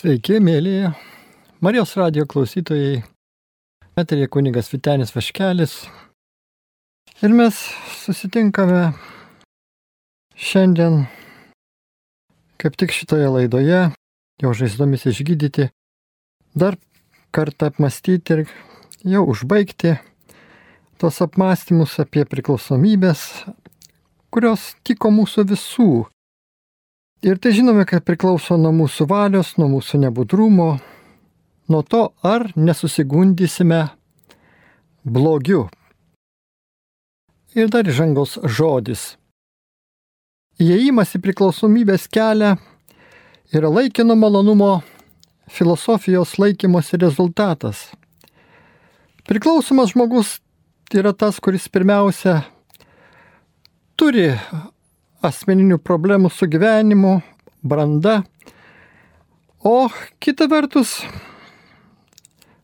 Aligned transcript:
Sveiki, 0.00 0.38
mėlyje. 0.40 0.94
Marijos 1.60 1.90
radio 1.98 2.22
klausytojai. 2.24 3.02
Eterė 4.00 4.30
kunigas 4.32 4.70
Vitenis 4.72 5.10
Vaškelis. 5.12 5.74
Ir 7.20 7.34
mes 7.36 7.58
susitinkame 7.98 8.94
šiandien 10.40 11.02
kaip 12.64 12.78
tik 12.80 12.94
šitoje 12.96 13.26
laidoje, 13.34 13.82
jo 14.40 14.52
žaizdomis 14.56 15.04
išgydyti, 15.10 15.66
dar 16.56 16.78
kartą 17.36 17.68
apmastyti 17.68 18.38
ir 18.38 18.42
jau 19.04 19.26
užbaigti 19.34 19.98
tos 20.96 21.20
apmąstymus 21.26 21.98
apie 22.00 22.24
priklausomybės, 22.24 23.26
kurios 24.32 24.70
tiko 24.80 25.12
mūsų 25.12 25.44
visų 25.52 25.90
Ir 27.20 27.36
tai 27.36 27.52
žinome, 27.52 27.84
kad 27.84 28.00
priklauso 28.08 28.56
nuo 28.56 28.70
mūsų 28.72 29.04
valios, 29.10 29.50
nuo 29.60 29.66
mūsų 29.68 29.98
nebudrumo, 30.06 30.70
nuo 31.68 31.80
to, 31.84 32.06
ar 32.24 32.46
nesusigundysime 32.56 33.82
blogiu. 35.04 35.66
Ir 37.52 37.68
dar 37.68 37.84
žangos 37.92 38.38
žodis. 38.40 39.18
Įėjimas 40.60 41.12
į 41.12 41.20
priklausomybės 41.26 42.08
kelią 42.08 42.54
yra 43.52 43.68
laikino 43.68 44.16
malonumo 44.16 44.78
filosofijos 45.52 46.38
laikymosi 46.40 47.02
rezultatas. 47.04 47.90
Priklausomas 49.28 49.92
žmogus 49.92 50.38
yra 50.96 51.12
tas, 51.12 51.36
kuris 51.36 51.68
pirmiausia 51.68 52.40
turi 54.00 54.30
asmeninių 55.22 55.78
problemų 55.84 56.30
su 56.32 56.48
gyvenimu, 56.50 57.20
branda, 57.62 58.22
o 59.64 59.90
kita 60.22 60.48
vertus 60.48 61.00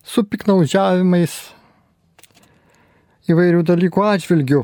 su 0.06 0.24
piknaudžiavimais 0.24 1.35
įvairių 3.30 3.63
dalykų 3.66 4.04
atžvilgių. 4.07 4.63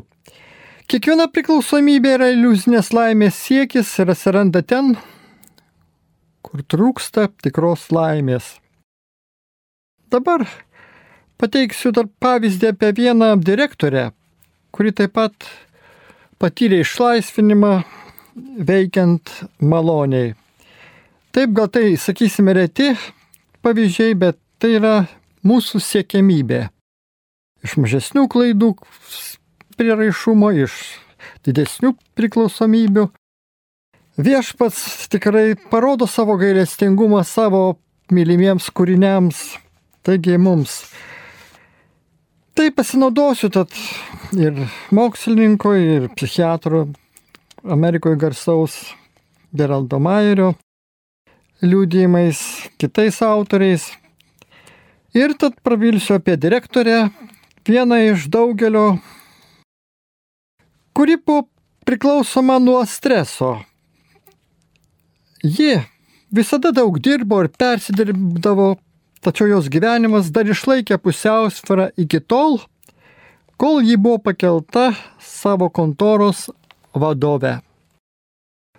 Kiekviena 0.89 1.27
priklausomybė 1.31 2.17
yra 2.17 2.29
iliuzinės 2.33 2.91
laimės 2.95 3.37
siekis 3.45 3.91
ir 4.01 4.11
atsiranda 4.13 4.63
ten, 4.65 4.93
kur 6.43 6.63
trūksta 6.69 7.29
tikros 7.43 7.87
laimės. 7.93 8.55
Dabar 10.11 10.45
pateiksiu 11.41 11.93
dar 11.95 12.09
pavyzdį 12.21 12.73
apie 12.73 12.91
vieną 12.99 13.31
direktorę, 13.41 14.11
kuri 14.75 14.93
taip 14.95 15.15
pat 15.17 15.47
patyrė 16.43 16.81
išlaisvinimą 16.83 17.73
veikiant 18.67 19.31
maloniai. 19.63 20.33
Taip, 21.33 21.53
gal 21.55 21.69
tai, 21.71 21.93
sakysime, 21.97 22.53
reti 22.57 22.91
pavyzdžiai, 23.63 24.17
bet 24.19 24.37
tai 24.59 24.75
yra 24.77 24.95
mūsų 25.47 25.79
siekiamybė. 25.81 26.65
Iš 27.63 27.77
mažesnių 27.79 28.25
klaidų 28.31 28.73
priraišumo, 29.79 30.51
iš 30.65 30.75
didesnių 31.47 31.93
priklausomybių. 32.19 33.07
Viešpats 34.19 35.07
tikrai 35.09 35.55
parodo 35.71 36.05
savo 36.11 36.35
gailestingumą 36.37 37.23
savo 37.25 37.63
mylimiems 38.13 38.67
kūriniams, 38.75 39.39
taigi 40.05 40.35
mums 40.37 40.83
Tai 42.53 42.69
pasinaudosiu 42.71 43.49
tad 43.49 43.71
ir 44.37 44.59
mokslininko, 44.93 45.71
ir 45.73 46.03
psichiatro 46.13 46.87
Amerikoje 47.65 48.19
garsaus 48.21 48.75
Geraldo 49.57 49.97
Mairio 49.97 50.51
liūdėjimais, 51.63 52.39
kitais 52.77 53.17
autoriais. 53.25 53.87
Ir 55.17 55.33
tad 55.39 55.57
prabilsiu 55.65 56.17
apie 56.19 56.35
direktorę, 56.37 57.07
vieną 57.65 57.99
iš 58.11 58.27
daugelio, 58.33 58.99
kuri 60.93 61.17
buvo 61.17 61.47
priklausoma 61.87 62.59
nuo 62.59 62.83
streso. 62.85 63.55
Ji 65.43 65.81
visada 66.29 66.69
daug 66.75 67.01
dirbo 67.01 67.41
ir 67.43 67.49
persidirbdavo 67.49 68.75
tačiau 69.23 69.47
jos 69.49 69.69
gyvenimas 69.71 70.31
dar 70.35 70.49
išlaikė 70.49 70.99
pusiausvyrą 70.99 71.89
iki 72.03 72.19
tol, 72.19 72.59
kol 73.57 73.81
ji 73.81 73.97
buvo 73.97 74.19
pakelta 74.19 74.91
savo 75.19 75.69
kontoros 75.69 76.49
vadove. 76.93 77.61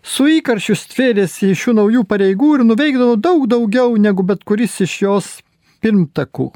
Su 0.05 0.27
įkaršiu 0.29 0.77
stvėrėsi 0.77 1.49
iš 1.55 1.63
šių 1.65 1.73
naujų 1.79 2.03
pareigų 2.05 2.51
ir 2.59 2.67
nuveikdavo 2.69 3.17
daug 3.17 3.47
daugiau 3.49 3.97
negu 3.97 4.27
bet 4.27 4.45
kuris 4.45 4.77
iš 4.85 4.99
jos 5.07 5.31
pirmtakų. 5.81 6.51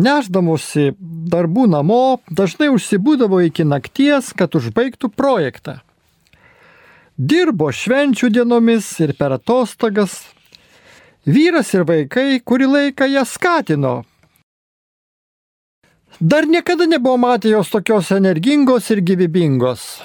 Neždamosi 0.00 0.94
darbų 1.00 1.66
namo, 1.74 2.20
dažnai 2.30 2.70
užsibūdavo 2.72 3.42
iki 3.48 3.66
nakties, 3.66 4.30
kad 4.38 4.54
užbaigtų 4.54 5.10
projektą. 5.12 5.80
Dirbo 7.18 7.68
švenčių 7.74 8.30
dienomis 8.32 8.86
ir 9.02 9.12
per 9.18 9.34
atostogas, 9.36 10.22
Vyras 11.26 11.74
ir 11.76 11.84
vaikai 11.84 12.40
kurį 12.40 12.66
laiką 12.74 13.06
ją 13.12 13.24
skatino. 13.28 14.04
Dar 16.20 16.46
niekada 16.46 16.86
nebuvo 16.86 17.16
matę 17.16 17.48
jos 17.48 17.70
tokios 17.70 18.10
energingos 18.12 18.90
ir 18.90 19.00
gyvybingos. 19.00 20.00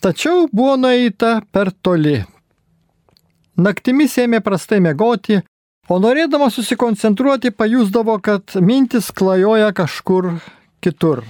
Tačiau 0.00 0.48
buvo 0.52 0.76
nueita 0.76 1.40
per 1.52 1.70
toli. 1.82 2.24
Naktimis 3.56 4.16
ėmė 4.20 4.40
prastai 4.44 4.80
mėgoti, 4.84 5.40
o 5.88 5.98
norėdama 6.00 6.50
susikoncentruoti 6.52 7.52
pajusdavo, 7.52 8.18
kad 8.20 8.56
mintis 8.60 9.12
klajoja 9.12 9.72
kažkur 9.72 10.34
kitur. 10.84 11.24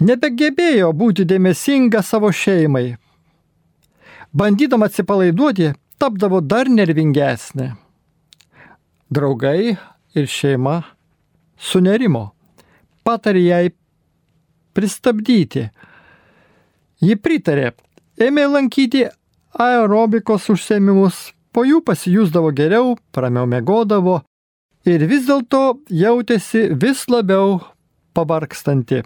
Nebegebėjo 0.00 0.92
būti 0.92 1.24
dėmesinga 1.28 2.02
savo 2.02 2.30
šeimai. 2.32 2.96
Bandydama 4.32 4.86
atsipalaiduoti, 4.88 5.72
tapdavo 5.98 6.40
dar 6.40 6.70
nervingesnė. 6.70 7.72
Draugai 9.10 9.76
ir 10.14 10.26
šeima 10.28 10.82
sunerimo, 11.58 12.30
patarė 13.04 13.44
jai 13.44 13.64
pristabdyti. 14.76 15.68
Ji 17.02 17.16
pritarė, 17.22 17.72
ėmė 18.18 18.46
lankyti 18.52 19.06
aerobikos 19.58 20.48
užsiemimus, 20.52 21.32
po 21.52 21.64
jų 21.66 21.80
pasijūsdavo 21.86 22.52
geriau, 22.54 22.96
ramiau 23.14 23.48
mėgodavo 23.50 24.20
ir 24.86 25.04
vis 25.10 25.26
dėlto 25.26 25.80
jautėsi 25.90 26.68
vis 26.82 27.06
labiau 27.10 27.58
pavarkstanti. 28.14 29.02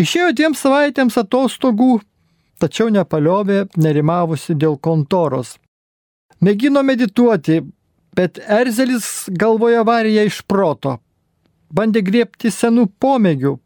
Išėjo 0.00 0.32
dviem 0.34 0.56
savaitėms 0.58 1.16
atostogų, 1.20 2.00
tačiau 2.58 2.90
nepaliovė 2.92 3.68
nerimavusi 3.78 4.56
dėl 4.58 4.76
kontoros. 4.82 5.56
Mėgino 6.44 6.84
medituoti, 6.86 7.62
bet 8.14 8.38
Erzelis 8.38 9.26
galvoje 9.40 9.80
varė 9.86 10.12
ją 10.14 10.26
iš 10.28 10.42
proto. 10.46 10.98
Bandė 11.74 12.02
griebti 12.06 12.52
senų 12.54 12.86
pomėgių, 13.02 13.56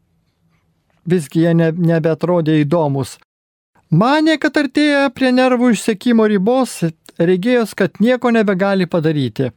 visgi 1.05 1.45
jie 1.45 1.53
ne, 1.53 1.69
nebetrodė 1.71 2.57
įdomus. 2.63 3.17
Mane, 3.93 4.39
kad 4.41 4.57
artėja 4.57 5.11
prie 5.13 5.29
nervų 5.31 5.69
išsekimo 5.75 6.25
ribos, 6.31 6.79
regėjos, 7.19 7.75
kad 7.77 8.01
nieko 8.01 8.31
nebegali 8.33 8.89
padaryti. 8.89 9.51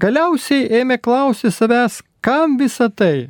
Galiausiai 0.00 0.70
ėmė 0.80 0.96
klausyti 1.04 1.52
savęs, 1.52 2.00
kam 2.24 2.56
visa 2.56 2.88
tai. 2.88 3.28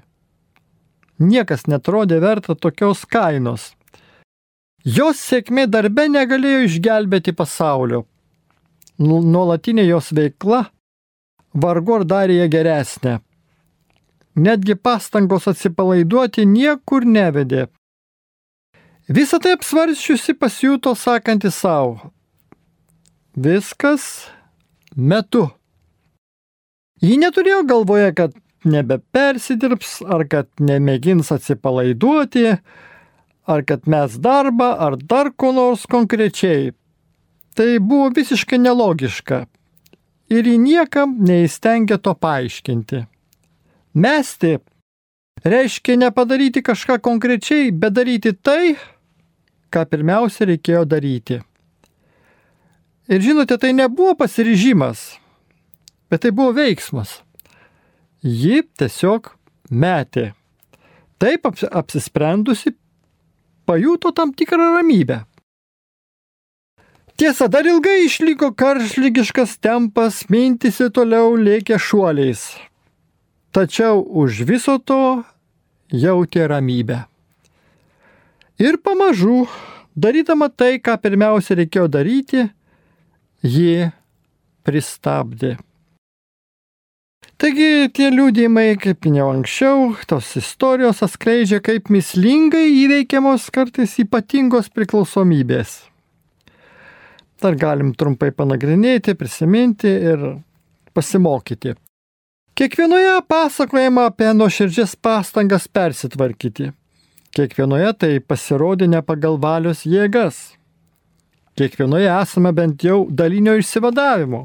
Niekas 1.19 1.67
netrodė 1.67 2.21
verta 2.23 2.55
tokios 2.55 3.03
kainos. 3.05 3.73
Jos 4.87 5.19
sėkmė 5.27 5.67
darbe 5.71 6.09
negalėjo 6.11 6.65
išgelbėti 6.69 7.35
pasaulio. 7.35 8.05
Nu, 9.03 9.19
nuolatinė 9.25 9.85
jos 9.89 10.13
veikla 10.15 10.65
vargu 11.55 11.99
ar 11.99 12.05
darė 12.09 12.39
ją 12.43 12.49
geresnę. 12.53 13.19
Netgi 14.39 14.77
pastangos 14.79 15.49
atsipalaiduoti 15.51 16.47
niekur 16.49 17.05
nevedė. 17.05 17.67
Visą 19.13 19.41
tai 19.43 19.57
apsvarščiusi 19.59 20.37
pasijuto 20.41 20.95
sakanti 20.97 21.51
savo. 21.53 22.13
Viskas 23.37 24.07
metu. 24.97 25.49
Ji 27.03 27.19
neturėjo 27.19 27.65
galvoje, 27.67 28.13
kad 28.15 28.37
nebepersidirbs, 28.65 29.99
ar 30.07 30.25
kad 30.31 30.49
nemėgins 30.63 31.33
atsipalaiduoti, 31.35 32.53
ar 33.51 33.65
kad 33.67 33.89
mes 33.91 34.15
darbą, 34.23 34.71
ar 34.79 34.97
dar 34.97 35.33
ko 35.35 35.51
nors 35.57 35.85
konkrečiai. 35.91 36.71
Tai 37.55 37.79
buvo 37.79 38.09
visiškai 38.17 38.59
nelogiška 38.59 39.45
ir 40.33 40.49
į 40.49 40.57
niekam 40.61 41.19
neįstengė 41.21 41.99
to 42.01 42.15
paaiškinti. 42.17 43.03
Mesti 43.93 44.57
reiškia 45.45 45.99
nepadaryti 46.01 46.63
kažką 46.65 46.97
konkrečiai, 47.05 47.71
bet 47.71 47.93
daryti 47.99 48.33
tai, 48.33 48.77
ką 49.73 49.85
pirmiausia 49.91 50.49
reikėjo 50.49 50.85
daryti. 50.89 51.43
Ir 53.13 53.21
žinote, 53.21 53.59
tai 53.59 53.75
nebuvo 53.77 54.15
pasiryžimas, 54.17 55.19
bet 56.09 56.25
tai 56.25 56.33
buvo 56.33 56.55
veiksmas. 56.57 57.19
Ji 58.23 58.63
tiesiog 58.79 59.35
metė. 59.69 60.31
Taip 61.21 61.45
apsisprendusi, 61.51 62.73
pajuto 63.67 64.13
tam 64.15 64.33
tikrą 64.33 64.71
ramybę. 64.79 65.23
Tiesa, 67.23 67.47
dar 67.47 67.63
ilgai 67.71 68.01
išliko 68.03 68.49
karšlygiškas 68.59 69.53
tempas, 69.63 70.17
mintisi 70.27 70.89
toliau 70.91 71.37
lėkė 71.39 71.77
šuoliais. 71.79 72.41
Tačiau 73.55 74.01
už 74.03 74.41
viso 74.49 74.75
to 74.83 75.23
jautė 75.95 76.49
ramybę. 76.51 76.97
Ir 78.59 78.81
pamažu, 78.83 79.45
darydama 79.95 80.49
tai, 80.51 80.81
ką 80.83 80.97
pirmiausia 80.99 81.61
reikėjo 81.61 81.85
daryti, 81.95 82.49
ji 83.47 83.93
pristabdė. 84.67 85.53
Taigi 87.39 87.87
tie 87.95 88.11
liūdėjimai, 88.17 88.67
kaip 88.83 89.07
minėjau 89.07 89.31
anksčiau, 89.37 89.87
tos 90.11 90.35
istorijos 90.43 91.07
atskleidžia, 91.07 91.63
kaip 91.63 91.87
mislingai 91.87 92.67
įveikiamos 92.83 93.47
kartais 93.55 93.95
ypatingos 94.03 94.75
priklausomybės. 94.75 95.92
Dar 97.43 97.57
galim 97.59 97.91
trumpai 97.99 98.31
panagrinėti, 98.31 99.17
prisiminti 99.19 99.91
ir 99.91 100.21
pasimokyti. 100.95 101.75
Kiekvienoje 102.55 103.17
pasakojama 103.27 104.05
apie 104.11 104.29
nuoširdžias 104.37 104.95
pastangas 105.03 105.67
persitvarkyti. 105.67 106.69
Kiekvienoje 107.33 107.91
tai 107.99 108.11
pasirodė 108.21 108.87
ne 108.93 109.01
pagal 109.03 109.41
valios 109.43 109.83
jėgas. 109.89 110.53
Kiekvienoje 111.59 112.13
esame 112.13 112.53
bent 112.55 112.85
jau 112.85 113.07
dalinio 113.11 113.57
išsivadavimo. 113.59 114.45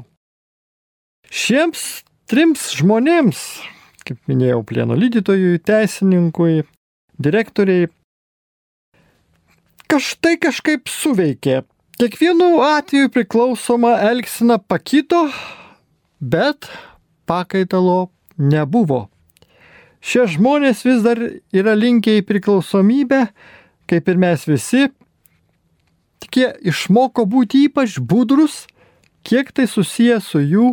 Šiems 1.28 1.84
trims 2.28 2.70
žmonėms, 2.80 3.44
kaip 4.08 4.18
minėjau, 4.28 4.64
plieno 4.66 4.96
lydytojui, 4.96 5.60
teisininkui, 5.60 6.64
direktoriai, 7.20 7.90
kažtai 9.86 10.38
kažkaip 10.40 10.88
suveikė. 10.88 11.62
Kiekvienu 11.98 12.60
atveju 12.62 13.08
priklausoma 13.10 13.96
elgsina 14.10 14.58
pakito, 14.58 15.32
bet 16.20 16.68
pakaitalo 17.26 18.12
nebuvo. 18.38 19.08
Šie 19.98 20.28
žmonės 20.30 20.84
vis 20.86 21.00
dar 21.02 21.18
yra 21.50 21.74
linkę 21.74 22.20
į 22.20 22.22
priklausomybę, 22.28 23.18
kaip 23.90 24.12
ir 24.14 24.20
mes 24.22 24.46
visi, 24.46 24.84
tik 26.22 26.38
jie 26.38 26.52
išmoko 26.70 27.26
būti 27.26 27.64
ypač 27.66 27.98
budrus, 27.98 28.60
kiek 29.26 29.50
tai 29.50 29.66
susiję 29.66 30.20
su 30.22 30.38
jų 30.38 30.68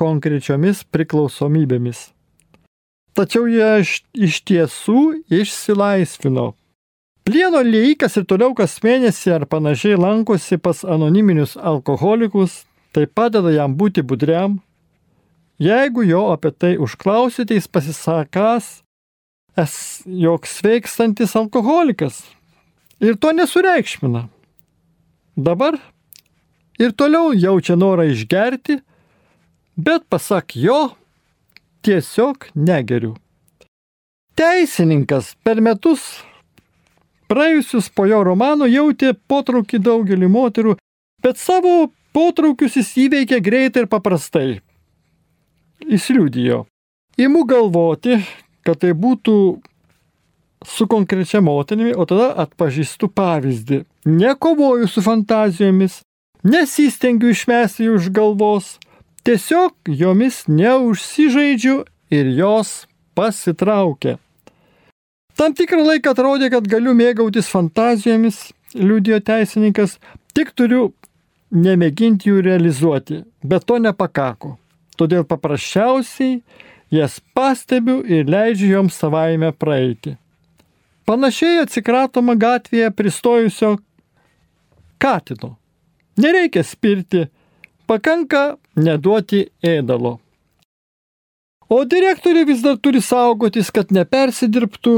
konkrečiomis 0.00 0.86
priklausomybėmis. 0.88 2.06
Tačiau 3.12 3.44
jie 3.44 3.84
iš 4.16 4.40
tiesų 4.48 5.04
išsilaisvino. 5.28 6.54
Plieno 7.22 7.60
lykas 7.62 8.16
ir 8.18 8.24
toliau 8.26 8.50
kas 8.58 8.80
mėnesį 8.82 9.36
ar 9.36 9.44
panašiai 9.46 9.94
lankosi 9.94 10.56
pas 10.58 10.80
anoniminius 10.82 11.54
alkoholikus, 11.54 12.64
tai 12.90 13.06
padeda 13.06 13.52
jam 13.54 13.76
būti 13.78 14.02
budriam. 14.02 14.58
Jeigu 15.62 16.02
jo 16.02 16.24
apie 16.32 16.50
tai 16.50 16.72
užklausite, 16.82 17.54
jis 17.54 17.68
pasisakas, 17.70 18.80
es 19.54 20.02
jog 20.06 20.48
sveikstantis 20.50 21.36
alkoholikas. 21.38 22.24
Ir 22.98 23.14
to 23.14 23.30
nesureikšmina. 23.30 24.24
Dabar 25.38 25.78
ir 26.82 26.90
toliau 26.90 27.30
jaučia 27.38 27.78
norą 27.78 28.08
išgerti, 28.10 28.80
bet 29.78 30.08
pasak 30.10 30.56
jo, 30.58 30.96
tiesiog 31.86 32.50
negeriu. 32.58 33.14
Teisininkas 34.34 35.36
per 35.46 35.62
metus 35.62 36.24
praėjusius 37.32 37.88
po 37.96 38.04
jo 38.06 38.20
romano 38.28 38.68
jautė 38.68 39.14
potraukį 39.16 39.80
daugelį 39.80 40.28
moterų, 40.28 40.76
bet 41.24 41.40
savo 41.40 41.88
potraukius 42.12 42.76
jis 42.76 42.92
įveikė 43.06 43.40
greitai 43.40 43.86
ir 43.86 43.90
paprastai. 43.90 44.60
Jis 45.88 46.10
liūdėjo. 46.12 46.62
Įmu 47.18 47.42
galvoti, 47.48 48.20
kad 48.62 48.84
tai 48.84 48.92
būtų 48.92 49.34
su 50.68 50.86
konkrečia 50.86 51.40
moterimi, 51.42 51.96
o 51.96 52.04
tada 52.06 52.30
atpažįstu 52.44 53.08
pavyzdį. 53.10 53.82
Nekovoju 54.06 54.86
su 54.86 55.02
fantazijomis, 55.02 55.98
nesistengiu 56.46 57.32
išmesti 57.32 57.88
jų 57.88 57.98
už 57.98 58.12
galvos, 58.14 58.76
Tiesiog 59.22 59.72
jomis 59.86 60.42
neužsižaidžiu 60.48 61.84
ir 62.10 62.26
jos 62.34 62.88
pasitraukia. 63.14 64.16
Tam 65.36 65.54
tikrą 65.56 65.84
laiką 65.86 66.12
atrodė, 66.12 66.50
kad 66.52 66.66
galiu 66.68 66.92
mėgautis 66.96 67.48
fantazijomis, 67.50 68.50
liūdėjo 68.76 69.20
teisininkas, 69.24 69.96
tik 70.36 70.52
turiu 70.56 70.90
nemėginti 71.52 72.30
jų 72.30 72.42
realizuoti, 72.46 73.22
bet 73.44 73.66
to 73.68 73.78
nepakako. 73.82 74.56
Todėl 75.00 75.24
paprasčiausiai 75.28 76.40
jas 76.92 77.18
pastebiu 77.34 78.02
ir 78.04 78.28
leidžiu 78.28 78.74
joms 78.74 78.98
savaime 79.00 79.52
praeiti. 79.56 80.16
Panašiai 81.08 81.64
atsikratoma 81.64 82.36
gatvėje 82.38 82.92
pristojusio 82.94 83.76
katino. 85.02 85.56
Nereikia 86.20 86.62
spirti, 86.64 87.26
pakanka 87.90 88.56
neduoti 88.76 89.46
ėdalo. 89.64 90.21
O 91.72 91.84
direktorė 91.88 92.44
vis 92.44 92.60
dar 92.60 92.76
turi 92.76 93.00
saugotis, 93.00 93.70
kad 93.72 93.92
nepersidirbtų, 93.96 94.96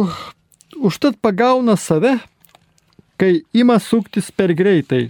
užtat 0.83 1.21
pagauna 1.23 1.77
save, 1.79 2.17
kai 3.21 3.45
ima 3.55 3.77
suktis 3.79 4.33
per 4.35 4.55
greitai. 4.59 5.05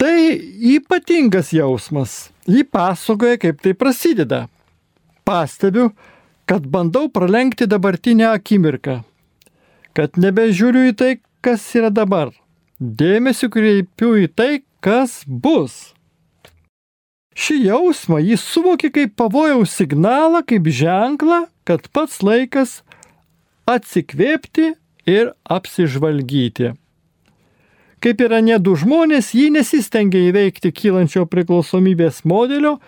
Tai 0.00 0.16
ypatingas 0.74 1.52
jausmas. 1.56 2.30
Ji 2.48 2.64
pasakoja, 2.64 3.38
kaip 3.40 3.60
tai 3.64 3.72
prasideda. 3.76 4.46
Pastebiu, 5.24 5.90
kad 6.48 6.66
bandau 6.66 7.08
pralenkti 7.12 7.68
dabartinę 7.68 8.30
akimirką. 8.34 8.98
Kad 9.96 10.20
nebežiūriu 10.20 10.90
į 10.90 10.96
tai, 10.96 11.10
kas 11.44 11.64
yra 11.76 11.92
dabar. 11.92 12.32
Dėmesį 12.80 13.48
kreipiu 13.52 14.12
į 14.24 14.28
tai, 14.36 14.50
kas 14.84 15.20
bus. 15.24 15.92
Šį 17.40 17.56
jausmą 17.70 18.18
jis 18.20 18.42
suvokė 18.44 18.90
kaip 18.92 19.14
pavojaus 19.16 19.72
signalą, 19.72 20.42
kaip 20.44 20.66
ženklą, 20.68 21.46
kad 21.64 21.86
pats 21.94 22.18
laikas 22.26 22.80
atsikvėpti 23.70 24.74
ir 25.08 25.32
apsižvalgyti. 25.48 26.74
Kaip 28.00 28.20
yra 28.24 28.40
nedu 28.44 28.74
žmonės, 28.80 29.32
jį 29.36 29.50
nesistengia 29.56 30.20
įveikti 30.28 30.72
kylančio 30.72 31.26
priklausomybės 31.28 32.22
modelio, 32.28 32.78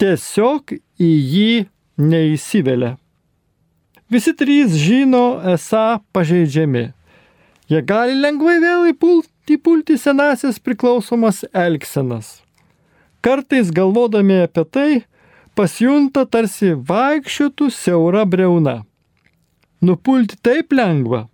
tiesiog 0.00 0.76
į 0.76 1.10
jį 1.32 1.52
neįsivelia. 2.00 2.94
Visi 4.08 4.32
trys 4.36 4.76
žino 4.80 5.40
esą 5.52 6.00
pažeidžiami. 6.16 6.86
Jie 7.68 7.82
gali 7.84 8.16
lengvai 8.16 8.56
vėl 8.64 8.88
įpulti 8.94 9.56
įpulti 9.56 9.96
senasias 10.00 10.58
priklausomas 10.60 11.44
elgsenas. 11.56 12.47
Kartais 13.20 13.70
galvodami 13.74 14.42
apie 14.44 14.64
tai, 14.64 14.90
pasijunta 15.58 16.22
tarsi 16.30 16.74
vaikščiotų 16.90 17.70
siaura 17.74 18.22
breuna. 18.24 18.82
Nupulti 19.82 20.38
taip 20.42 20.72
lengva. 20.74 21.26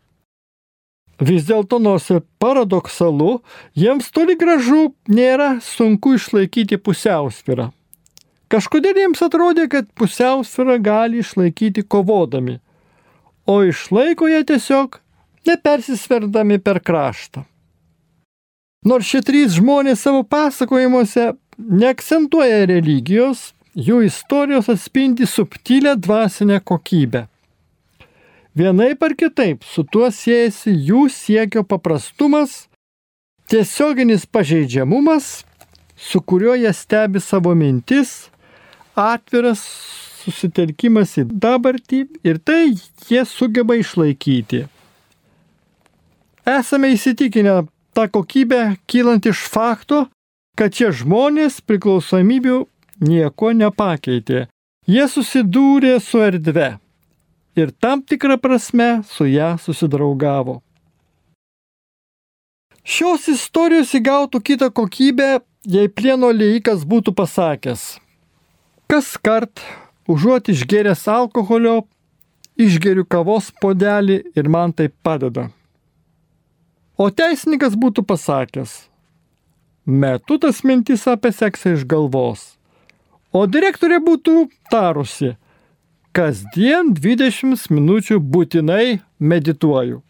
Vis 1.21 1.45
dėlto 1.47 1.79
nors 1.79 2.09
ir 2.11 2.25
paradoksalu, 2.43 3.39
jiems 3.79 4.11
toli 4.11 4.35
gražu 4.41 4.95
nėra 5.09 5.61
sunku 5.63 6.17
išlaikyti 6.17 6.81
pusiausvyrą. 6.81 7.71
Kažkodėl 8.51 8.99
jiems 9.05 9.23
atrodė, 9.25 9.69
kad 9.71 9.87
pusiausvyrą 9.99 10.81
gali 10.83 11.23
išlaikyti 11.23 11.85
kovodami, 11.87 12.59
o 13.47 13.63
išlaiko 13.63 14.29
jie 14.29 14.43
tiesiog 14.49 15.01
nepersisverdami 15.47 16.59
per 16.59 16.81
kraštą. 16.81 17.45
Nors 18.85 19.09
šie 19.09 19.23
trys 19.25 19.55
žmonės 19.57 20.03
savo 20.05 20.21
pasakojimuose 20.29 21.31
neakcentuoja 21.59 22.65
religijos, 22.71 23.53
jų 23.75 24.05
istorijos 24.07 24.69
atspindi 24.71 25.27
subtilę 25.27 25.97
dvasinę 25.97 26.61
kokybę. 26.61 27.27
Vienaip 28.55 29.03
ar 29.03 29.17
kitaip 29.19 29.65
su 29.67 29.83
tuo 29.83 30.11
siejasi 30.15 30.71
jų 30.71 31.09
siekio 31.11 31.65
paprastumas, 31.67 32.69
tiesioginis 33.51 34.29
pažeidžiamumas, 34.31 35.43
su 35.97 36.21
kuriuo 36.23 36.55
jie 36.55 36.71
stebi 36.73 37.21
savo 37.21 37.55
mintis, 37.59 38.29
atviras 38.95 39.65
susitelkimas 40.23 41.19
į 41.19 41.27
dabartį 41.43 42.05
ir 42.25 42.39
tai 42.39 42.77
jie 43.09 43.25
sugeba 43.27 43.77
išlaikyti. 43.77 44.65
Esame 46.47 46.93
įsitikinę, 46.95 47.65
ta 47.97 48.07
kokybė 48.13 48.77
kylant 48.87 49.27
iš 49.27 49.43
fakto, 49.51 50.05
kad 50.59 50.75
šie 50.75 50.93
žmonės 51.01 51.61
priklausomybių 51.67 52.65
nieko 53.05 53.53
nepakeitė. 53.57 54.47
Jie 54.87 55.07
susidūrė 55.09 55.97
su 56.05 56.21
erdve 56.21 56.75
ir 57.57 57.73
tam 57.81 58.03
tikrą 58.03 58.37
prasme 58.41 59.03
su 59.09 59.27
ją 59.27 59.55
susidraugavo. 59.59 60.61
Šios 62.85 63.31
istorijos 63.33 63.95
įgautų 63.97 64.43
kitą 64.45 64.69
kokybę, 64.69 65.41
jei 65.65 65.89
plieno 65.89 66.29
leikas 66.29 66.85
būtų 66.85 67.15
pasakęs. 67.17 67.85
Kas 68.91 69.15
kart, 69.17 69.63
užuot 70.05 70.51
išgeręs 70.53 71.07
alkoholio, 71.09 71.87
išgeriu 72.61 73.07
kavos 73.09 73.49
podelį 73.63 74.21
ir 74.37 74.51
man 74.53 74.75
tai 74.77 74.91
padeda. 74.93 75.49
O 77.01 77.09
teisininkas 77.11 77.73
būtų 77.75 78.05
pasakęs, 78.07 78.85
metu 79.87 80.39
tas 80.39 80.63
mintis 80.65 81.07
apie 81.11 81.33
seksą 81.33 81.75
iš 81.77 81.85
galvos. 81.89 82.55
O 83.35 83.47
direktorė 83.51 83.99
būtų 84.05 84.49
tarusi, 84.71 85.35
kasdien 86.15 86.93
20 86.95 87.71
minučių 87.75 88.21
būtinai 88.21 89.01
medituoju. 89.19 90.03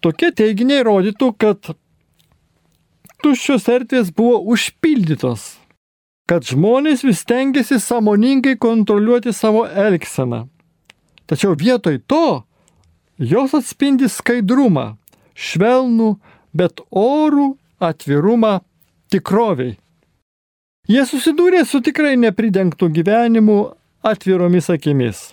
Tokie 0.00 0.30
teiginiai 0.32 0.84
rodytų, 0.86 1.32
kad 1.36 1.72
tuščios 3.24 3.68
erdvės 3.72 4.10
buvo 4.16 4.40
užpildytos, 4.54 5.56
kad 6.28 6.44
žmonės 6.48 7.04
vis 7.06 7.24
tengiasi 7.28 7.78
samoningai 7.80 8.56
kontroliuoti 8.60 9.32
savo 9.36 9.66
elgseną. 9.66 10.46
Tačiau 11.26 11.56
vietoj 11.58 12.00
to 12.06 12.44
jos 13.18 13.54
atspindi 13.56 14.08
skaidrumą, 14.08 14.94
švelnų, 15.34 16.10
bet 16.56 16.80
orų 16.90 17.56
atvirumą 17.80 18.60
tikroviai. 19.12 19.76
Jie 20.86 21.02
susidūrė 21.08 21.64
su 21.66 21.80
tikrai 21.82 22.14
nepridengtų 22.20 22.88
gyvenimu 22.94 23.58
atviromis 24.06 24.70
akimis. 24.70 25.32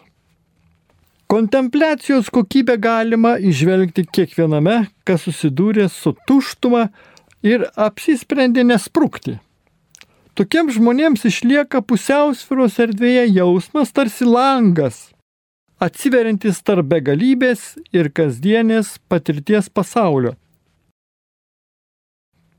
Kontempliacijos 1.29 2.29
kokybę 2.33 2.77
galima 2.77 3.35
išvelgti 3.38 4.05
kiekviename, 4.05 4.88
kas 5.05 5.23
susidūrė 5.27 5.88
su 5.89 6.15
tuštuma 6.27 6.88
ir 7.45 7.67
apsisprendė 7.77 8.65
nesprūkti. 8.67 9.39
Tokiems 10.33 10.79
žmonėms 10.79 11.25
išlieka 11.29 11.83
pusiausviros 11.85 12.79
erdvėje 12.81 13.27
jausmas 13.35 13.93
tarsi 13.93 14.25
langas, 14.25 15.12
atsiverintis 15.77 16.62
tarp 16.65 16.89
begalybės 16.89 17.75
ir 17.93 18.09
kasdienės 18.09 18.95
patirties 19.09 19.69
pasaulio. 19.69 20.33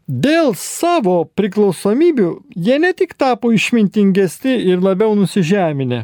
Dėl 0.05 0.53
savo 0.61 1.23
priklausomybių 1.33 2.31
jie 2.53 2.77
ne 2.79 2.91
tik 2.93 3.15
tapo 3.17 3.49
išmintingesni 3.57 4.53
ir 4.69 4.83
labiau 4.85 5.15
nusižeminę, 5.17 6.03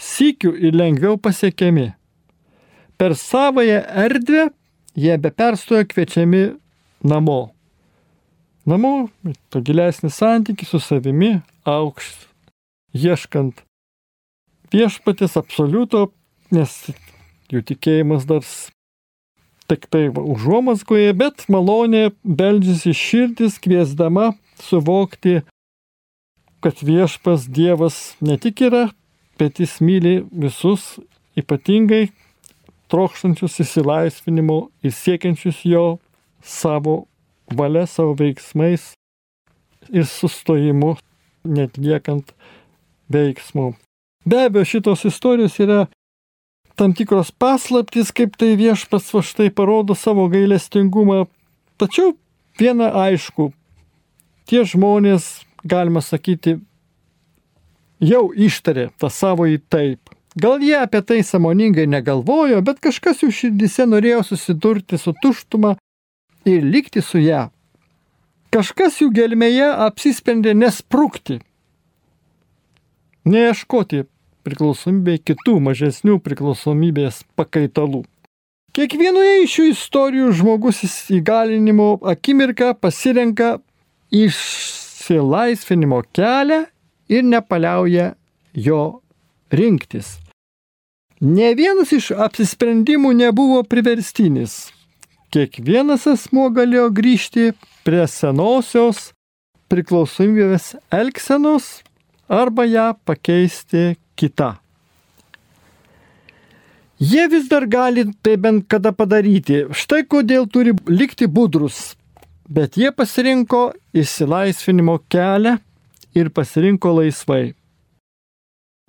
sykių 0.00 0.54
ir 0.56 0.76
lengviau 0.76 1.18
pasiekiami. 1.20 1.90
Per 2.96 3.12
savoją 3.12 3.82
erdvę 3.84 4.48
jie 4.96 5.18
be 5.20 5.30
perstojo 5.30 5.84
kviečiami 5.84 6.56
namo. 7.04 7.52
Namo, 8.66 9.10
to 9.52 9.60
gilesnį 9.60 10.10
santykį 10.10 10.66
su 10.66 10.80
savimi, 10.80 11.36
aukšt, 11.68 12.24
ieškant 12.96 13.60
viešpatės 14.72 15.36
absoliuto, 15.38 16.08
nes 16.50 16.72
jų 17.52 17.62
tikėjimas 17.68 18.24
dar 18.26 18.42
tik 19.68 19.88
tai 19.90 20.08
užuomasgoje, 20.10 21.12
bet 21.18 21.46
malonė 21.52 22.10
beldžiasi 22.22 22.94
širdis, 22.96 23.58
kviesdama 23.62 24.32
suvokti, 24.62 25.40
kad 26.64 26.80
viešpas 26.82 27.48
Dievas 27.52 28.16
ne 28.20 28.38
tik 28.40 28.62
yra, 28.66 28.88
bet 29.38 29.60
jis 29.60 29.78
myli 29.84 30.20
visus, 30.30 30.96
ypatingai 31.36 32.08
trokštančius 32.90 33.60
įsilaisvinimo 33.64 34.58
ir 34.86 34.94
siekiančius 34.94 35.64
jo 35.66 35.86
savo 36.42 37.04
valia, 37.52 37.84
savo 37.86 38.14
veiksmais 38.18 38.94
ir 39.92 40.06
sustojimu, 40.10 40.96
net 41.46 41.78
liekant 41.78 42.32
veiksmų. 43.12 43.74
Be 44.26 44.46
abejo, 44.48 44.66
šitos 44.66 45.04
istorijos 45.06 45.58
yra 45.62 45.84
tam 46.76 46.92
tikros 46.92 47.32
paslaptys, 47.32 48.12
kaip 48.12 48.36
tai 48.36 48.54
viešpas 48.60 49.08
va 49.14 49.22
štai 49.24 49.48
parodo 49.50 49.96
savo 49.96 50.28
gailestingumą. 50.32 51.24
Tačiau 51.80 52.14
viena 52.60 52.90
aišku, 53.06 53.50
tie 54.48 54.64
žmonės, 54.68 55.46
galima 55.64 56.02
sakyti, 56.04 56.58
jau 58.00 58.28
ištarė 58.32 58.90
tą 59.00 59.10
savo 59.12 59.48
į 59.48 59.58
taip. 59.72 60.12
Gal 60.36 60.60
jie 60.60 60.76
apie 60.76 61.00
tai 61.00 61.22
samoningai 61.24 61.86
negalvojo, 61.88 62.60
bet 62.60 62.80
kažkas 62.84 63.22
jų 63.24 63.32
širdise 63.32 63.86
norėjo 63.88 64.20
susidurti 64.30 64.98
su 65.00 65.14
tuštuma 65.22 65.78
ir 66.44 66.64
likti 66.64 67.00
su 67.00 67.22
ją. 67.24 67.46
Kažkas 68.52 69.00
jų 69.00 69.08
gelmėje 69.16 69.70
apsisprendė 69.88 70.52
nesprūkti, 70.56 71.40
neieškoti 73.24 74.04
priklausomybei 74.46 75.18
kitų 75.18 75.58
mažesnių 75.66 76.20
priklausomybės 76.22 77.24
pakaitalų. 77.38 78.04
Kiekvienoje 78.76 79.42
iš 79.42 79.54
šių 79.56 79.64
istorijų 79.72 80.32
žmogus 80.36 80.82
įgalinimo 81.16 81.96
akimirką 82.12 82.74
pasirenka 82.76 83.56
išsilaisvinimo 84.12 86.02
kelią 86.14 86.66
ir 87.08 87.24
nepaliauja 87.24 88.12
jo 88.52 89.00
rinktis. 89.50 90.18
Ne 91.20 91.54
vienas 91.56 91.94
iš 91.96 92.10
apsisprendimų 92.12 93.14
nebuvo 93.16 93.62
priverstinis. 93.64 94.66
Kiekvienas 95.32 96.04
asmo 96.10 96.50
galėjo 96.52 96.90
grįžti 96.92 97.50
prie 97.86 98.04
senosios 98.08 99.14
priklausomybės 99.72 100.74
elgsenos 100.92 101.80
arba 102.28 102.66
ją 102.68 102.90
pakeisti 103.08 103.96
kita. 104.16 104.56
Jie 106.98 107.28
vis 107.28 107.48
dar 107.48 107.66
gali 107.68 108.06
tai 108.22 108.36
bent 108.40 108.64
kada 108.68 108.92
padaryti. 108.92 109.66
Štai 109.68 110.06
kodėl 110.08 110.48
turi 110.48 110.72
likti 110.88 111.28
budrus. 111.28 111.92
Bet 112.48 112.78
jie 112.80 112.88
pasirinko 112.94 113.74
išsilaisvinimo 113.92 114.96
kelią 115.12 115.58
ir 116.16 116.30
pasirinko 116.32 116.94
laisvai. 116.96 117.52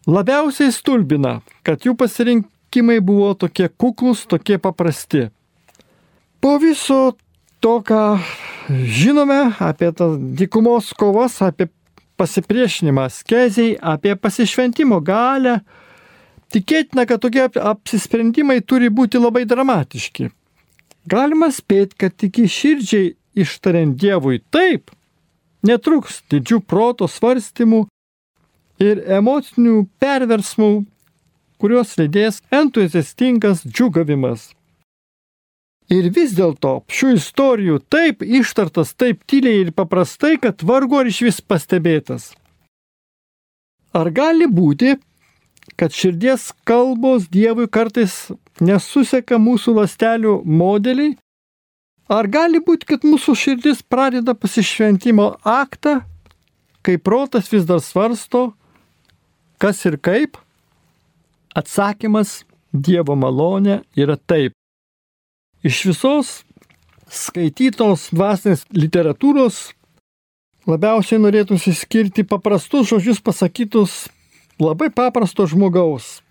Labiausiai 0.07 0.72
stulbina, 0.72 1.41
kad 1.67 1.84
jų 1.84 1.98
pasirinkimai 2.00 3.01
buvo 3.03 3.34
tokie 3.36 3.67
kuklus, 3.67 4.24
tokie 4.24 4.55
paprasti. 4.55 5.25
Po 6.39 6.55
viso 6.63 7.17
to, 7.60 7.81
ką 7.84 8.22
žinome 8.69 9.41
apie 9.60 9.91
tas 9.91 10.15
dykumos 10.15 10.93
kovas, 10.96 11.41
apie 11.43 11.67
pasipriešinimą 12.17 13.07
skeziai, 13.13 13.77
apie 13.81 14.15
pasišventimo 14.15 15.00
galę. 15.05 15.59
Tikėtina, 16.53 17.05
kad 17.07 17.21
tokie 17.21 17.45
apsisprendimai 17.45 18.62
turi 18.63 18.89
būti 18.89 19.19
labai 19.19 19.43
dramatiški. 19.50 20.29
Galima 21.07 21.51
spėti, 21.53 21.95
kad 22.03 22.15
tik 22.19 22.39
iširdžiai 22.43 23.13
ištariant 23.38 23.95
Dievui 24.00 24.41
taip, 24.51 24.91
netruks 25.63 26.21
didžių 26.31 26.62
proto 26.67 27.07
svarstymų 27.07 27.86
ir 28.83 29.01
emocinių 29.19 29.86
perversmų, 30.01 30.71
kuriuos 31.62 31.95
lydės 32.00 32.41
entuziastingas 32.53 33.63
džiugavimas. 33.65 34.51
Ir 35.88 36.10
vis 36.12 36.34
dėlto 36.36 36.82
šių 36.91 37.13
istorijų 37.15 37.77
taip 37.88 38.24
ištartas, 38.25 38.91
taip 38.91 39.22
tyliai 39.24 39.62
ir 39.63 39.70
paprastai, 39.72 40.36
kad 40.36 40.60
vargu 40.67 41.00
ar 41.00 41.08
iš 41.08 41.22
vis 41.29 41.38
pastebėtas. 41.39 42.34
Ar 43.96 44.12
gali 44.12 44.50
būti, 44.51 44.98
kad 45.79 45.96
širdies 45.96 46.50
kalbos 46.67 47.29
Dievui 47.32 47.70
kartais 47.72 48.27
nesuseka 48.60 49.39
mūsų 49.39 49.77
lastelių 49.79 50.41
modeliai? 50.44 51.15
Ar 52.12 52.27
gali 52.32 52.60
būti, 52.63 52.88
kad 52.91 53.08
mūsų 53.08 53.36
širdis 53.36 53.79
pradeda 53.84 54.36
pasišventimo 54.36 55.38
aktą, 55.48 56.01
kai 56.84 57.00
protas 57.00 57.48
vis 57.51 57.63
dar 57.67 57.79
svarsto, 57.84 58.51
kas 59.60 59.84
ir 59.88 60.00
kaip? 60.03 60.36
Atsakymas 61.56 62.41
Dievo 62.75 63.15
malonė 63.15 63.82
yra 63.96 64.20
taip. 64.20 64.57
Iš 65.67 65.77
visos 65.89 66.27
skaitytos 67.12 68.05
dvasinės 68.15 68.62
literatūros 68.71 69.57
labiausiai 70.69 71.19
norėtųsi 71.19 71.74
skirti 71.75 72.24
paprastus 72.27 72.88
žodžius 72.91 73.19
pasakytus 73.24 73.95
labai 74.63 74.88
paprasto 74.95 75.47
žmogaus. 75.50 76.21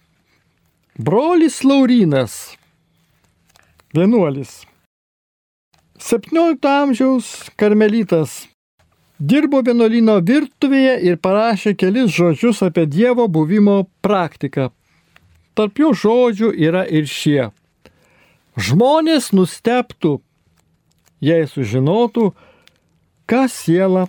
Brolis 0.97 1.59
Laurinas, 1.69 2.57
vienuolis, 3.93 4.63
17 6.01 6.71
amžiaus 6.71 7.29
karmelitas, 7.61 8.39
dirbo 9.21 9.61
vienuolino 9.69 10.17
virtuvėje 10.33 10.97
ir 11.11 11.21
parašė 11.21 11.75
kelis 11.77 12.17
žodžius 12.17 12.65
apie 12.65 12.87
Dievo 12.89 13.29
buvimo 13.29 13.83
praktiką. 14.01 14.71
Tarp 15.53 15.85
jo 15.85 15.93
žodžių 15.93 16.55
yra 16.57 16.89
ir 16.89 17.05
šie. 17.05 17.51
Žmonės 18.57 19.31
nusteptų, 19.37 20.17
jei 21.21 21.45
sužinotų, 21.51 22.31
ką 23.29 23.43
siela 23.53 24.07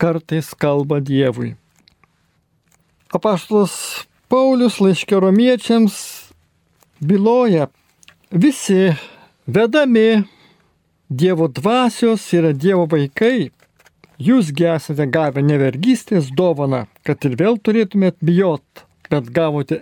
kartais 0.00 0.54
kalba 0.56 1.00
Dievui. 1.04 1.54
Apaštalas 3.12 4.06
Paulius 4.32 4.80
laiškė 4.80 5.20
romiečiams 5.20 5.96
byloja, 7.04 7.68
visi 8.32 8.94
vedami 9.46 10.24
Dievo 11.10 11.50
dvasios 11.52 12.24
yra 12.32 12.54
Dievo 12.54 12.86
vaikai, 12.88 13.50
Jūsgi 14.20 14.66
esate 14.68 15.06
gavę 15.08 15.40
nevergystės 15.40 16.26
dovaną, 16.36 16.82
kad 17.08 17.24
ir 17.24 17.38
vėl 17.40 17.54
turėtumėt 17.56 18.18
bijot, 18.20 18.82
bet 19.08 19.30
gavote 19.32 19.78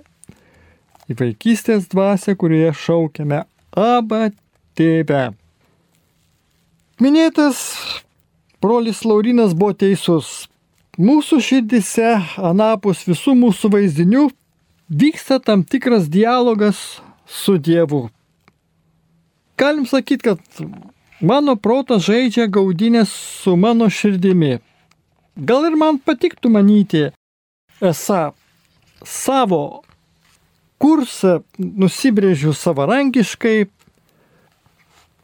į 1.10 1.16
vaikystės 1.18 1.88
dvasę, 1.90 2.36
kurioje 2.38 2.70
šaukiame 2.78 3.40
Aba 3.78 4.30
tėve. 4.78 5.22
Minėtas 6.98 7.62
brolis 8.62 9.04
Laurinas 9.06 9.54
buvo 9.54 9.76
teisus. 9.78 10.48
Mūsų 10.98 11.38
širdise, 11.46 12.16
anapus 12.42 13.04
visų 13.06 13.36
mūsų 13.38 13.70
vaizdinių, 13.76 14.24
vyksta 14.90 15.38
tam 15.38 15.62
tikras 15.62 16.08
dialogas 16.10 16.80
su 17.22 17.54
Dievu. 17.62 18.08
Galim 19.58 19.86
sakyti, 19.86 20.32
kad 20.32 20.42
Mano 21.18 21.56
protas 21.58 22.04
žaidžia 22.06 22.44
gaudinės 22.46 23.10
su 23.10 23.56
mano 23.58 23.88
širdimi. 23.90 24.60
Gal 25.34 25.64
ir 25.66 25.74
man 25.74 25.96
patiktų 25.98 26.50
manyti, 26.54 27.08
esą 27.82 28.20
savo 29.02 29.82
kursą 30.82 31.42
nusibrėžiu 31.58 32.54
savarankiškai, 32.54 33.68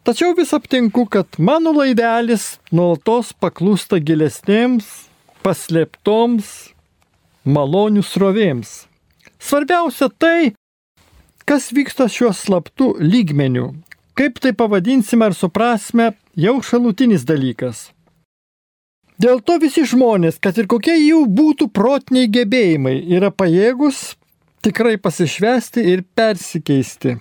tačiau 0.07 0.35
vis 0.39 0.53
aptinku, 0.57 1.07
kad 1.07 1.39
mano 1.39 1.73
laivelis 1.77 2.59
nuolatos 2.75 3.33
paklūsta 3.39 4.01
gilesnėms, 4.03 4.89
paslėptoms 5.45 6.51
malonių 7.45 8.05
srovėms. 8.05 8.85
Svarbiausia 9.39 10.09
tai, 10.09 10.55
kas 11.45 11.71
vyksta 11.77 12.09
šiuo 12.09 12.33
slaptu 12.33 12.95
lygmeniu, 13.01 13.75
kaip 14.17 14.41
tai 14.41 14.55
pavadinsime 14.57 15.29
ar 15.29 15.37
suprasme, 15.37 16.15
jau 16.35 16.61
šalutinis 16.65 17.27
dalykas. 17.29 17.91
Dėl 19.21 19.39
to 19.47 19.61
visi 19.63 19.85
žmonės, 19.87 20.41
kad 20.43 20.57
ir 20.59 20.67
kokie 20.67 20.97
jų 20.97 21.21
būtų 21.31 21.69
protiniai 21.71 22.27
gebėjimai, 22.35 22.97
yra 23.15 23.31
pajėgus 23.31 24.17
tikrai 24.65 24.97
pasišvesti 24.99 25.85
ir 25.93 26.03
persikeisti. 26.17 27.17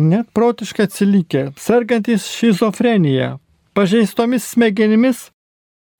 Net 0.00 0.30
protiškai 0.36 0.86
atsilikę, 0.88 1.44
sergantis 1.60 2.28
šizofrenija, 2.32 3.36
pažeistomis 3.76 4.46
smegenimis, 4.54 5.26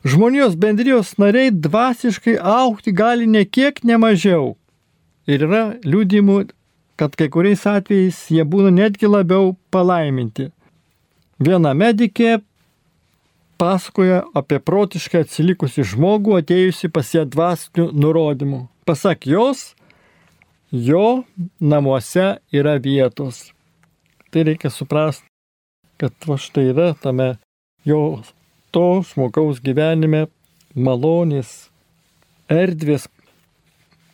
žmonijos 0.04 0.56
bendrijos 0.56 1.16
nariai 1.20 1.52
dvasiškai 1.52 2.38
aukti 2.40 2.92
gali 2.92 3.26
ne 3.26 3.44
kiek 3.44 3.82
nemažiau. 3.84 4.54
Ir 5.28 5.44
yra 5.48 5.64
liūdimų 5.84 6.38
kad 7.02 7.16
kai 7.18 7.26
kuriais 7.34 7.64
atvejais 7.66 8.18
jie 8.30 8.44
būna 8.46 8.70
netgi 8.70 9.08
labiau 9.10 9.56
palaiminti. 9.74 10.50
Viena 11.42 11.72
medikė 11.74 12.36
pasakoja 13.58 14.20
apie 14.38 14.60
protiškai 14.62 15.24
atsilikusi 15.24 15.82
žmogų 15.94 16.36
atėjusi 16.38 16.92
pas 16.94 17.10
ją 17.16 17.24
dvasinių 17.26 17.88
nurodymų. 18.04 18.60
Pasak 18.86 19.26
jos, 19.26 19.72
jo 20.72 21.24
namuose 21.60 22.38
yra 22.52 22.78
vietos. 22.78 23.52
Tai 24.30 24.42
reikia 24.48 24.70
suprasti, 24.72 25.28
kad 26.00 26.12
va 26.26 26.38
štai 26.40 26.70
yra 26.72 26.92
tame 26.96 27.34
jo 27.84 28.22
to 28.72 29.02
žmogaus 29.04 29.60
gyvenime 29.60 30.26
malonės, 30.72 31.68
erdvės, 32.48 33.04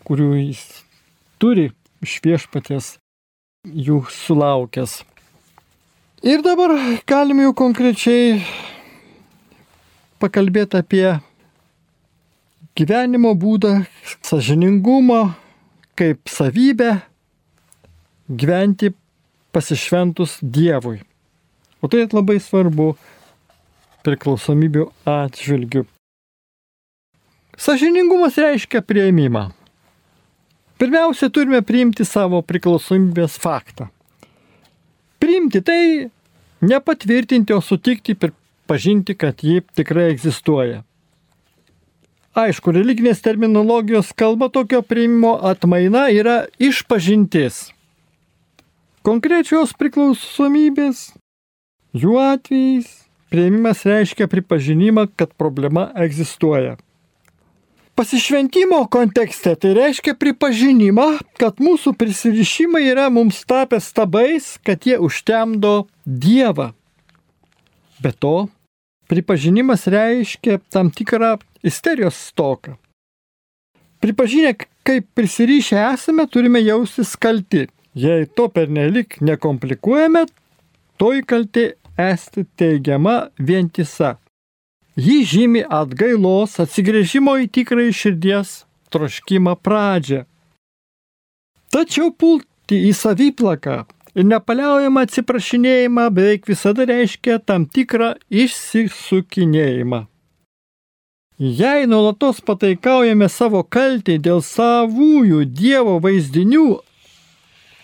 kurių 0.03 0.33
jis 0.41 0.65
turi 1.39 1.69
iš 2.03 2.19
viešpatės 2.25 2.97
jų 3.63 4.03
sulaukęs. 4.11 5.03
Ir 6.27 6.43
dabar 6.43 6.75
galim 7.07 7.45
jau 7.45 7.53
konkrečiai 7.55 8.41
pakalbėti 10.19 10.81
apie 10.81 11.07
gyvenimo 12.79 13.37
būdą, 13.39 13.85
sažiningumą, 14.27 15.37
kaip 15.99 16.31
savybę 16.31 17.01
gyventi 18.31 18.93
pasišventus 19.53 20.39
Dievui. 20.43 21.01
O 21.83 21.91
tai 21.91 22.07
labai 22.07 22.39
svarbu 22.43 22.93
priklausomybių 24.07 24.89
atžvilgių. 25.09 25.85
Sažiningumas 27.59 28.39
reiškia 28.39 28.83
prieimimą. 28.87 29.49
Pirmiausia, 30.79 31.27
turime 31.35 31.59
priimti 31.67 32.07
savo 32.07 32.39
priklausomybės 32.47 33.35
faktą. 33.43 33.89
Priimti 35.19 35.63
tai 35.67 35.83
nepatvirtinti, 36.63 37.55
o 37.55 37.59
sutikti 37.59 38.15
ir 38.15 38.35
pažinti, 38.71 39.17
kad 39.19 39.43
ji 39.43 39.65
tikrai 39.75 40.13
egzistuoja. 40.13 40.85
Aišku, 42.39 42.71
religinės 42.71 43.19
terminologijos 43.19 44.13
kalba 44.15 44.47
tokio 44.55 44.79
priimimo 44.87 45.33
atmaina 45.43 46.05
yra 46.15 46.45
išpažintis. 46.63 47.73
Konkrečios 49.03 49.73
priklausomybės, 49.75 51.01
jų 51.99 52.15
atvejais, 52.23 52.93
prieimimas 53.33 53.83
reiškia 53.89 54.29
pripažinimą, 54.31 55.09
kad 55.19 55.33
problema 55.35 55.89
egzistuoja. 55.99 56.77
Pasišventimo 57.99 58.85
kontekste 58.87 59.57
tai 59.59 59.73
reiškia 59.75 60.15
pripažinimą, 60.15 61.09
kad 61.43 61.59
mūsų 61.59 61.97
prisirišimai 61.99 62.85
yra 62.93 63.09
mums 63.11 63.41
tapę 63.51 63.81
stabais, 63.83 64.53
kad 64.63 64.87
jie 64.87 65.01
užtemdo 65.03 65.89
Dievą. 66.07 66.71
Be 67.99 68.15
to, 68.15 68.47
pripažinimas 69.11 69.89
reiškia 69.91 70.61
tam 70.71 70.93
tikrą 70.95 71.35
isterijos 71.63 72.17
stoką. 72.31 72.77
Pripažinę, 74.01 74.55
kaip 74.87 75.07
prisirišę 75.15 75.79
esame, 75.95 76.27
turime 76.27 76.61
jaustis 76.63 77.17
kalti. 77.17 77.67
Jei 77.95 78.27
to 78.27 78.47
pernelik 78.49 79.21
nekomplikuojame, 79.21 80.27
toji 80.97 81.23
kalti 81.27 81.65
esti 81.99 82.45
teigiama 82.57 83.29
vientisa. 83.39 84.17
Ji 84.97 85.23
žymi 85.27 85.65
atgailos 85.81 86.59
atsigrėžimo 86.63 87.37
į 87.43 87.49
tikrąjį 87.55 87.95
širdies 88.01 88.55
troškimą 88.95 89.55
pradžią. 89.63 90.25
Tačiau 91.75 92.13
pulti 92.15 92.79
į 92.89 92.93
saviplaką 92.97 93.81
ir 94.19 94.27
nepaliaujamą 94.27 95.05
atsiprašinėjimą 95.07 96.07
beveik 96.15 96.49
visada 96.51 96.87
reiškia 96.89 97.39
tam 97.45 97.67
tikrą 97.67 98.15
išsisukinėjimą. 98.31 100.07
Jei 101.39 101.87
nuolatos 101.87 102.41
pataikaujame 102.43 103.29
savo 103.31 103.61
kaltį 103.63 104.17
dėl 104.19 104.41
savųjų 104.43 105.45
Dievo 105.47 106.01
vaizdinių, 106.03 106.81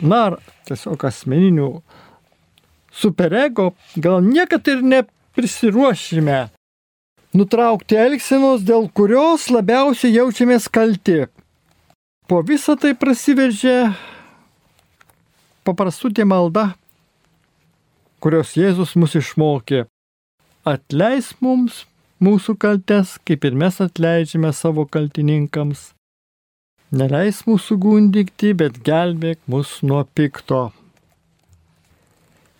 na, 0.03 0.23
tiesiog 0.67 1.05
asmeninių 1.07 1.69
superego, 2.91 3.69
gal 3.95 4.27
niekada 4.27 4.75
ir 4.75 4.83
neprisiruošime 4.83 6.41
nutraukti 7.35 7.99
elgsenos, 7.99 8.67
dėl 8.67 8.89
kurios 8.91 9.47
labiausiai 9.55 10.17
jaučiamės 10.17 10.67
kalti. 10.67 11.29
Po 12.27 12.43
visą 12.43 12.75
tai 12.75 12.97
prasiveržia 12.99 13.95
paprastutė 15.63 16.27
malda, 16.27 16.73
kurios 18.19 18.59
Jėzus 18.59 18.99
mus 18.99 19.15
išmokė. 19.15 19.85
Atleis 20.67 21.35
mums 21.45 21.85
mūsų 22.23 22.57
kaltes, 22.61 23.17
kaip 23.27 23.45
ir 23.45 23.57
mes 23.59 23.81
atleidžiame 23.81 24.53
savo 24.53 24.87
kaltininkams. 24.87 25.93
Neleis 26.95 27.43
mūsų 27.49 27.77
gundikti, 27.83 28.53
bet 28.55 28.79
gelbėk 28.87 29.41
mus 29.51 29.81
nuo 29.83 30.05
pikto. 30.15 30.71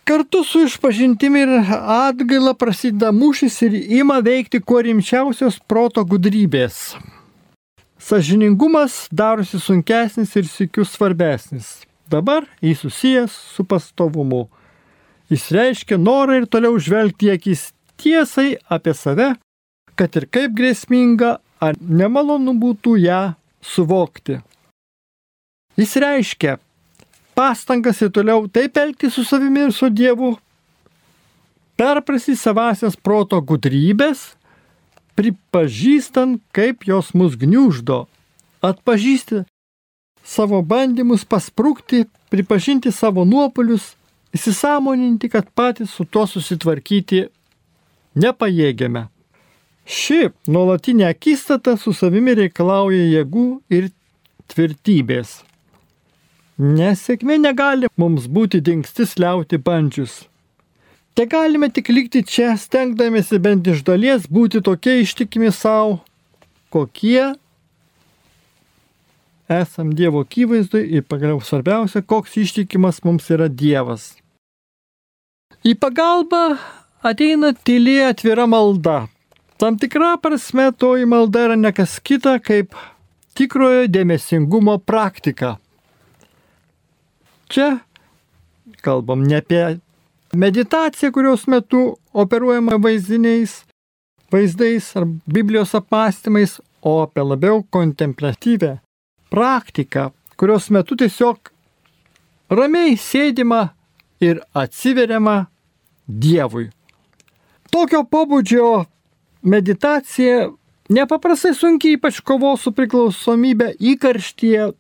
Kartu 0.05 0.43
su 0.45 0.65
išpažintimi 0.67 1.41
ir 1.47 1.53
atgaila 1.71 2.53
prasideda 2.59 3.13
mūšis 3.15 3.55
ir 3.65 3.77
ima 4.03 4.19
veikti 4.21 4.61
kuo 4.61 4.83
rimčiausios 4.85 5.57
proto 5.71 6.05
gudrybės. 6.05 6.97
Sažiningumas 8.05 9.07
darosi 9.09 9.61
sunkesnis 9.63 10.35
ir 10.37 10.51
sikius 10.51 10.93
svarbesnis. 10.93 11.87
Dabar 12.11 12.45
jis 12.61 12.83
susijęs 12.85 13.33
su 13.55 13.65
pastovumu. 13.65 14.49
Jis 15.33 15.47
reiškia 15.57 15.97
norą 15.97 16.43
ir 16.43 16.51
toliau 16.53 16.77
žvelgti 16.77 17.31
akis 17.33 17.71
tiesai 17.97 18.59
apie 18.69 18.93
save, 18.93 19.31
kad 19.99 20.17
ir 20.19 20.27
kaip 20.31 20.55
grėsminga 20.59 21.39
ar 21.63 21.79
nemalonu 21.81 22.55
būtų 22.61 22.97
ją 23.05 23.23
suvokti. 23.65 24.41
Jis 25.79 25.97
reiškia 26.03 26.59
pastangas 27.35 28.01
ir 28.03 28.13
toliau 28.15 28.47
taip 28.47 28.77
elgti 28.79 29.11
su 29.11 29.25
savimi 29.27 29.67
ir 29.67 29.73
su 29.75 29.89
Dievu, 29.91 30.35
perprasi 31.77 32.37
savasias 32.39 32.95
proto 32.97 33.41
gudrybės, 33.43 34.35
pripažįstant, 35.19 36.43
kaip 36.55 36.87
jos 36.87 37.13
mus 37.15 37.35
gniuždo, 37.39 38.05
atpažįsti 38.63 39.45
savo 40.25 40.63
bandymus 40.63 41.27
pasprūkti, 41.29 42.05
pripažinti 42.33 42.93
savo 42.95 43.27
nuopolius, 43.29 43.93
įsisamoninti, 44.35 45.31
kad 45.31 45.51
patys 45.55 45.93
su 45.95 46.07
tuo 46.07 46.25
susitvarkyti 46.27 47.27
nepajėgiame. 48.19 49.09
Ši 49.85 50.31
nuolatinė 50.49 51.11
akistata 51.11 51.77
su 51.77 51.93
savimi 51.93 52.35
reikalauja 52.39 53.05
jėgų 53.19 53.49
ir 53.69 53.91
tvirtybės. 54.49 55.43
Nesėkmė 56.59 57.37
negali 57.43 57.91
mums 57.99 58.29
būti 58.31 58.63
dingstis 58.65 59.19
liauti 59.19 59.59
bandžius. 59.59 60.25
Te 61.15 61.27
galime 61.31 61.69
tik 61.71 61.93
likti 61.93 62.25
čia, 62.27 62.55
stengdamėsi 62.59 63.39
bent 63.39 63.67
iš 63.71 63.85
dalies 63.87 64.25
būti 64.27 64.63
tokie 64.65 65.01
ištikimi 65.03 65.53
savo, 65.55 66.01
kokie 66.75 67.35
esam 69.49 69.93
Dievo 69.95 70.25
akivaizdui 70.25 70.83
ir 70.97 71.05
pagaliau 71.07 71.43
svarbiausia, 71.45 72.03
koks 72.03 72.39
ištikimas 72.41 73.03
mums 73.05 73.29
yra 73.31 73.47
Dievas. 73.49 74.15
Į 75.65 75.77
pagalbą 75.79 76.57
ateina 77.05 77.53
tylė 77.53 78.09
atvira 78.09 78.49
malda. 78.51 79.05
Tam 79.65 79.79
tikra 79.79 80.17
prasme 80.23 80.73
toji 80.77 81.07
malda 81.07 81.41
yra 81.47 81.55
nekas 81.57 81.95
kita 82.05 82.35
kaip 82.45 82.75
tikrojo 83.33 83.87
dėmesingumo 83.89 84.75
praktika. 84.85 85.55
Čia 87.49 87.71
kalbam 88.85 89.25
ne 89.25 89.41
apie 89.41 89.63
meditaciją, 90.37 91.15
kurios 91.17 91.47
metu 91.49 91.81
operuojama 92.13 92.77
vaizdiniais, 92.77 93.57
vaizdais 94.29 94.93
ar 95.01 95.09
Biblijos 95.25 95.73
apmąstymais, 95.81 96.61
o 96.85 97.01
apie 97.09 97.25
labiau 97.25 97.65
kontemplatyvę 97.65 98.77
praktiką, 99.33 100.11
kurios 100.37 100.69
metu 100.69 101.01
tiesiog 101.01 101.55
ramiai 102.53 102.99
sėdima 103.01 103.71
ir 104.21 104.45
atsiveriama 104.53 105.47
Dievui. 106.05 106.69
Tokio 107.73 108.05
pobūdžio 108.05 108.85
meditacija 109.45 110.51
nepaprastai 110.89 111.55
sunkiai, 111.55 111.99
ypač 111.99 112.21
kovos 112.25 112.65
su 112.65 112.73
priklausomybė 112.77 113.75
įkarštyje, 113.93 114.73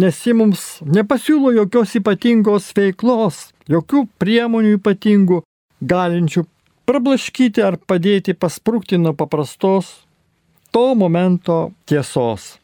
nes 0.00 0.22
ji 0.26 0.34
mums 0.36 0.64
nepasiūlo 0.84 1.52
jokios 1.58 1.94
ypatingos 2.00 2.70
veiklos, 2.76 3.50
jokių 3.70 4.06
priemonių 4.20 4.78
ypatingų, 4.78 5.42
galinčių 5.84 6.44
prablaškyti 6.88 7.64
ar 7.64 7.78
padėti 7.80 8.34
pasprūkti 8.36 8.98
nuo 9.00 9.14
paprastos 9.16 10.04
to 10.74 10.94
momento 10.98 11.72
tiesos. 11.88 12.56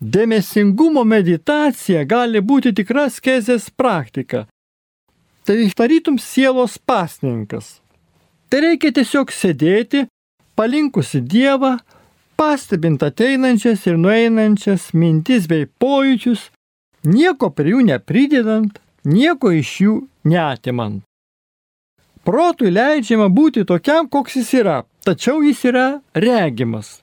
Dėmesingumo 0.00 1.02
meditacija 1.04 2.06
gali 2.08 2.40
būti 2.40 2.72
tikra 2.72 3.10
skezės 3.12 3.68
praktika. 3.76 4.46
Tai 5.44 5.56
tarytum 5.76 6.16
sielos 6.16 6.78
pasninkas. 6.78 7.80
Tai 8.48 8.62
reikia 8.64 8.94
tiesiog 8.96 9.28
sėdėti, 9.34 10.06
palinkusi 10.60 11.20
Dievą, 11.24 11.78
pastebint 12.36 13.02
ateinančias 13.02 13.86
ir 13.88 13.96
nueinančias 13.96 14.90
mintis 14.92 15.46
bei 15.48 15.64
pojūčius, 15.80 16.42
nieko 17.08 17.48
prie 17.56 17.72
jų 17.72 17.86
nepridedant, 17.88 18.74
nieko 19.08 19.54
iš 19.56 19.70
jų 19.84 19.94
netimant. 20.28 21.00
Protui 22.28 22.68
leidžiama 22.76 23.30
būti 23.32 23.64
tokiam, 23.70 24.04
koks 24.12 24.36
jis 24.36 24.50
yra, 24.58 24.74
tačiau 25.00 25.40
jis 25.40 25.62
yra 25.70 25.86
regimas. 26.12 26.98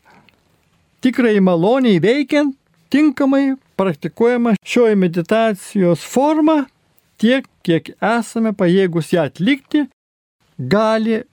Tikrai 1.01 1.39
maloniai 1.41 1.97
veikiant, 2.03 2.53
tinkamai 2.93 3.55
praktikuojama 3.77 4.53
šioji 4.61 4.99
meditacijos 5.01 6.05
forma, 6.05 6.59
tiek, 7.17 7.49
kiek 7.65 7.89
esame 7.97 8.53
pajėgus 8.53 9.09
ją 9.17 9.25
atlikti, 9.31 9.87
gali 10.61 11.23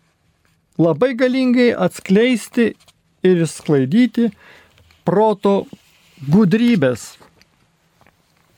labai 0.79 1.15
galingai 1.15 1.73
atskleisti 1.77 2.73
ir 3.25 3.45
sklaidyti 3.47 4.31
proto 5.05 5.65
gudrybės. 6.31 7.15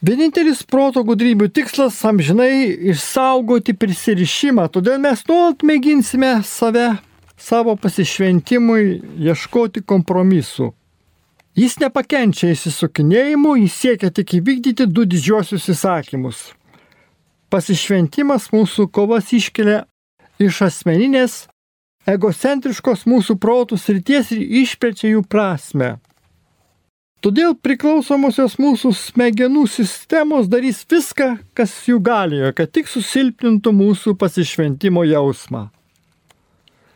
Vienintelis 0.07 0.61
proto 0.69 1.03
gudrybių 1.03 1.49
tikslas- 1.51 1.99
amžinai 2.11 2.69
išsaugoti 2.93 3.75
prisirišimą, 3.75 4.69
todėl 4.71 5.01
mes 5.01 5.25
nuolat 5.27 5.65
mėginsime 5.65 6.45
save, 6.45 6.99
savo 7.37 7.77
pasišventimui 7.77 9.03
ieškoti 9.19 9.83
kompromisų. 9.83 10.73
Jis 11.57 11.79
nepakenčia 11.81 12.53
įsisukinėjimų, 12.53 13.57
jis 13.63 13.73
siekia 13.73 14.11
tik 14.13 14.35
įvykdyti 14.37 14.87
du 14.93 15.07
didžiosius 15.09 15.69
įsakymus. 15.73 16.53
Pasišventimas 17.49 18.51
mūsų 18.53 18.91
kovas 18.93 19.33
iškelia 19.33 19.87
iš 20.39 20.63
asmeninės, 20.69 21.47
egocentriškos 22.07 23.05
mūsų 23.11 23.37
protų 23.43 23.79
srities 23.81 24.33
ir 24.35 24.43
išplečia 24.63 25.13
jų 25.15 25.23
prasme. 25.29 25.97
Todėl 27.25 27.57
priklausomosios 27.59 28.59
mūsų 28.63 28.93
smegenų 28.95 29.65
sistemos 29.73 30.51
darys 30.53 30.85
viską, 30.87 31.33
kas 31.57 31.73
jų 31.89 31.99
galėjo, 32.05 32.53
kad 32.55 32.71
tik 32.71 32.91
susilpnintų 32.91 33.73
mūsų 33.75 34.15
pasišventimo 34.21 35.03
jausmą. 35.09 35.71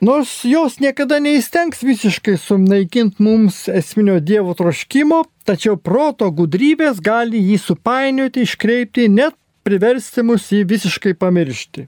Nors 0.01 0.31
jos 0.49 0.79
niekada 0.81 1.19
neįstengs 1.21 1.83
visiškai 1.85 2.39
sunaikinti 2.41 3.21
mums 3.21 3.67
esminio 3.69 4.17
Dievo 4.25 4.55
troškimo, 4.57 5.25
tačiau 5.45 5.77
proto 5.77 6.31
gudrybės 6.33 7.03
gali 7.05 7.43
jį 7.51 7.59
supainioti, 7.61 8.47
iškreipti, 8.47 9.11
net 9.13 9.37
priversti 9.67 10.25
mus 10.25 10.47
jį 10.55 10.63
visiškai 10.71 11.13
pamiršti. 11.21 11.85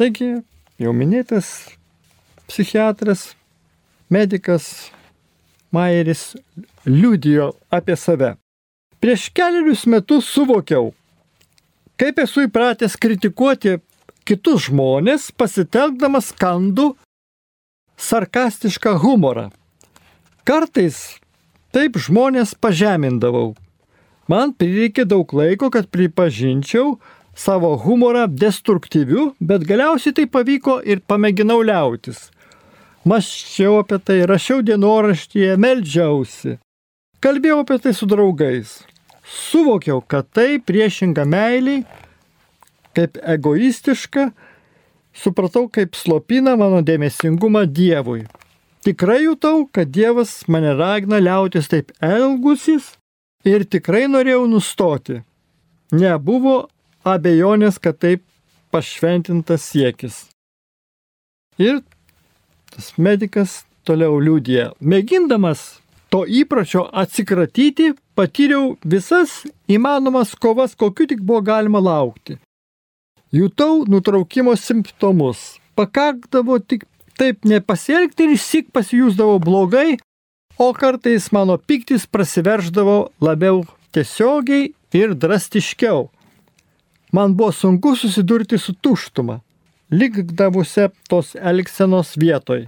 Taigi, 0.00 0.30
jau 0.80 0.94
minėtas 0.96 1.50
psichiatras, 2.48 3.34
medikas 4.10 4.90
Mairis 5.72 6.36
liudijo 6.86 7.52
apie 7.70 7.96
save. 7.96 8.34
Prieš 9.00 9.28
keliarius 9.34 9.84
metus 9.86 10.28
suvokiau, 10.32 10.92
kaip 12.00 12.22
esu 12.22 12.46
įpratęs 12.46 12.96
kritikuoti 13.00 13.76
kitus 14.26 14.70
žmonės, 14.70 15.28
pasitelkdamas 15.36 16.32
skandų 16.32 16.94
sarkastišką 17.96 18.96
humorą. 19.02 19.50
Kartais 20.46 21.18
taip 21.74 21.98
žmonės 22.00 22.54
pažemindavau. 22.54 23.54
Man 24.30 24.54
prireikė 24.58 25.04
daug 25.06 25.30
laiko, 25.36 25.70
kad 25.70 25.90
pripažinčiau 25.92 26.96
savo 27.36 27.74
humorą 27.84 28.24
destruktyviu, 28.26 29.34
bet 29.40 29.66
galiausiai 29.68 30.14
tai 30.16 30.26
pavyko 30.26 30.80
ir 30.82 31.02
pamėginau 31.06 31.60
liautis. 31.62 32.30
Maščiau 33.06 33.78
apie 33.84 34.00
tai, 34.02 34.18
rašiau 34.26 34.64
dienoraštyje, 34.66 35.54
meldžiausi. 35.62 36.56
Kalbėjau 37.22 37.60
apie 37.62 37.78
tai 37.84 37.92
su 37.94 38.08
draugais. 38.10 38.80
Suvokiau, 39.26 40.00
kad 40.02 40.26
tai 40.34 40.58
priešinga 40.58 41.22
meiliai, 41.26 41.84
kaip 42.98 43.18
egoistiška 43.22 44.30
supratau, 45.16 45.68
kaip 45.70 45.94
slopina 45.94 46.56
mano 46.58 46.82
dėmesingumą 46.82 47.64
Dievui. 47.70 48.26
Tikrai 48.86 49.22
jutau, 49.24 49.64
kad 49.70 49.90
Dievas 49.94 50.44
mane 50.50 50.74
ragina 50.78 51.18
liautis 51.22 51.70
taip 51.70 51.90
elgusis 52.02 52.92
ir 53.46 53.64
tikrai 53.66 54.06
norėjau 54.10 54.44
nustoti. 54.50 55.22
Nebuvo 55.94 56.66
abejonės, 57.06 57.78
kad 57.82 57.98
taip 58.02 58.22
pašventintas 58.74 59.66
siekis. 59.70 60.24
Ir 61.58 61.80
tas 62.76 62.92
medikas 63.00 63.64
toliau 63.88 64.18
liūdė. 64.20 64.72
Mėgindamas 64.80 65.80
to 66.12 66.24
įpročio 66.28 66.84
atsikratyti, 66.92 67.94
patyriau 68.16 68.74
visas 68.84 69.42
įmanomas 69.68 70.34
kovas, 70.38 70.76
kokiu 70.76 71.08
tik 71.10 71.22
buvo 71.24 71.42
galima 71.46 71.80
laukti. 71.80 72.38
Jutau 73.32 73.84
nutraukimo 73.88 74.54
simptomus. 74.56 75.56
Pakakdavo 75.76 76.58
tik 76.60 76.86
taip 77.16 77.44
nepasielgti 77.48 78.28
ir 78.28 78.36
sik 78.40 78.68
pasijūsdavau 78.76 79.40
blogai, 79.42 79.96
o 80.58 80.72
kartais 80.72 81.30
mano 81.32 81.56
piktis 81.58 82.06
prasiverždavo 82.08 82.98
labiau 83.20 83.64
tiesiogiai 83.92 84.70
ir 84.96 85.14
drastiškiau. 85.14 86.06
Man 87.12 87.36
buvo 87.36 87.52
sunku 87.52 87.94
susidurti 87.96 88.58
su 88.58 88.74
tuštuma, 88.74 89.40
likdavusia 89.90 90.90
tos 91.08 91.34
elgsenos 91.36 92.16
vietoj. 92.16 92.66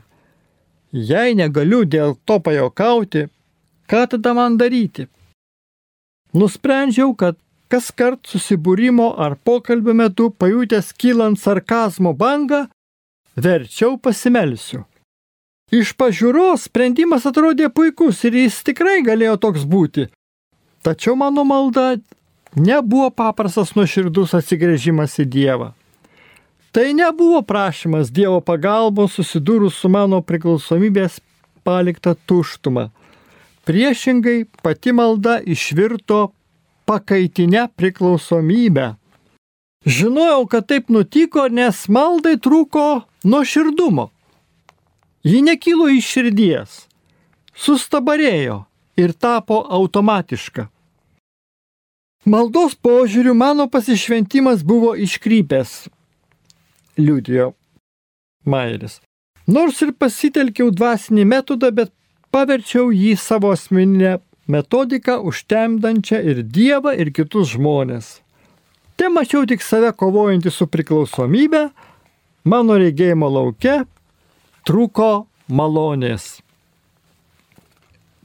Jei 0.92 1.34
negaliu 1.36 1.84
dėl 1.84 2.16
to 2.24 2.38
pajokauti, 2.40 3.26
ką 3.90 4.06
tada 4.14 4.34
man 4.34 4.56
daryti? 4.60 5.08
Nusprendžiau, 6.32 7.14
kad 7.16 7.36
kas 7.68 7.90
kart 7.92 8.24
susibūrimo 8.28 9.10
ar 9.20 9.36
pokalbio 9.36 9.94
metu 9.94 10.30
pajutęs 10.30 10.92
kylant 10.96 11.40
sarkazmo 11.40 12.14
bangą, 12.16 12.66
verčiau 13.36 13.98
pasimelsiu. 14.00 14.84
Iš 15.68 15.92
pažiūros 16.00 16.64
sprendimas 16.64 17.26
atrodė 17.28 17.68
puikus 17.68 18.22
ir 18.24 18.38
jis 18.40 18.62
tikrai 18.64 19.02
galėjo 19.04 19.36
toks 19.36 19.66
būti. 19.68 20.06
Tačiau 20.80 21.12
mano 21.18 21.44
malda 21.44 21.98
nebuvo 22.56 23.10
paprastas 23.12 23.74
nuoširdus 23.76 24.32
atsigrėžimas 24.38 25.18
į 25.20 25.26
Dievą. 25.28 25.74
Tai 26.72 26.94
nebuvo 26.94 27.42
prašymas 27.42 28.10
Dievo 28.12 28.40
pagalbos 28.44 29.14
susidūrus 29.16 29.78
su 29.80 29.88
mano 29.88 30.20
priklausomybės 30.20 31.20
palikta 31.64 32.14
tuštuma. 32.28 32.90
Priešingai 33.64 34.44
pati 34.62 34.92
malda 34.92 35.38
išvirto 35.40 36.28
pakaitinę 36.88 37.68
priklausomybę. 37.76 38.94
Žinojau, 39.86 40.46
kad 40.46 40.68
taip 40.68 40.88
nutiko, 40.92 41.48
nes 41.48 41.88
maldai 41.88 42.36
trūko 42.36 43.02
nuoširdumo. 43.24 44.08
Ji 45.24 45.42
nekilo 45.42 45.88
iš 45.92 46.08
širdies, 46.14 46.74
sustabarėjo 47.56 48.62
ir 49.00 49.12
tapo 49.12 49.60
automatiška. 49.78 50.68
Maldos 52.28 52.74
požiūriu 52.76 53.32
mano 53.34 53.68
pasišventimas 53.72 54.64
buvo 54.66 54.94
iškrypęs, 54.96 55.88
liūdėjo 56.98 57.52
Mairis. 58.48 59.00
Nors 59.48 59.80
ir 59.84 59.94
pasitelkiau 59.96 60.70
dvasinį 60.74 61.24
metodą, 61.24 61.70
bet 61.72 61.92
paverčiau 62.34 62.90
jį 62.92 63.14
savo 63.16 63.52
asmeninę 63.54 64.18
metodiką 64.48 65.18
užtemdančią 65.28 66.20
ir 66.30 66.42
Dievą, 66.44 66.92
ir 66.92 67.12
kitus 67.16 67.54
žmonės. 67.54 68.18
Te 68.98 69.08
mačiau 69.12 69.46
tik 69.46 69.62
save 69.62 69.92
kovojantį 69.94 70.52
su 70.52 70.66
priklausomybė, 70.66 71.68
mano 72.44 72.76
regėjimo 72.80 73.28
laukia 73.30 73.84
trūko 74.68 75.28
malonės. 75.48 76.40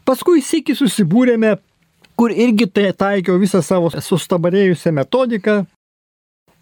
Paskui 0.03 0.41
sėki 0.43 0.75
susibūrėme, 0.75 1.55
kur 2.19 2.33
irgi 2.35 2.67
tai 2.67 2.89
taikiau 2.91 3.39
visą 3.39 3.61
savo 3.63 3.91
sustabarėjusią 3.93 4.91
metodiką 4.97 5.61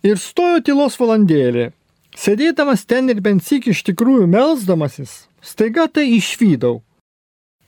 ir 0.06 0.22
stojo 0.22 0.62
tylos 0.66 0.98
valandėlė. 1.02 1.72
Sėdėdamas 2.18 2.84
ten 2.86 3.10
ir 3.10 3.22
bent 3.24 3.44
sik 3.44 3.70
iš 3.72 3.84
tikrųjų 3.88 4.28
melzdamasis, 4.32 5.28
staiga 5.42 5.88
tai 5.88 6.10
išvydau. 6.18 6.82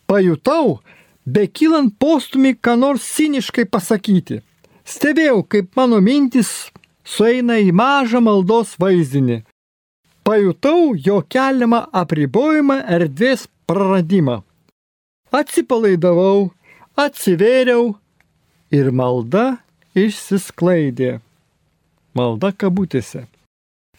Pajutau, 0.07 0.81
be 1.25 1.47
kylant 1.47 1.95
postumį, 1.99 2.57
ką 2.59 2.75
nors 2.79 3.05
siniškai 3.15 3.65
pasakyti. 3.71 4.41
Stebėjau, 4.83 5.45
kaip 5.47 5.71
mano 5.79 6.01
mintis 6.03 6.51
sueina 7.07 7.55
į 7.63 7.71
mažą 7.71 8.19
maldos 8.19 8.75
vaizdinį 8.79 9.43
pajutau 10.23 10.93
jo 10.95 11.19
keliamą 11.33 11.83
apribojimą 12.01 12.79
erdvės 12.95 13.45
praradimą. 13.67 14.41
Atsipalaidavau, 15.33 16.51
atsivėriau 16.95 17.93
ir 18.73 18.91
malda 18.91 19.45
išsisklaidė. 19.97 21.17
Malda 22.13 22.53
kabutėse. 22.53 23.25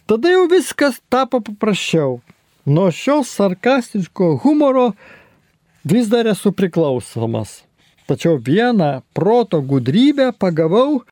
Tada 0.07 0.31
jau 0.35 0.47
viskas 0.51 1.01
tapo 1.09 1.41
paprasčiau. 1.41 2.21
Nuo 2.67 2.91
šios 2.91 3.33
sarkastiško 3.37 4.37
humoro 4.45 4.93
vis 5.85 6.09
dar 6.13 6.27
esu 6.27 6.53
priklausomas. 6.53 7.63
Tačiau 8.09 8.37
vieną 8.37 9.03
proto 9.17 9.61
gudrybę 9.61 10.33
pagavau 10.39 11.03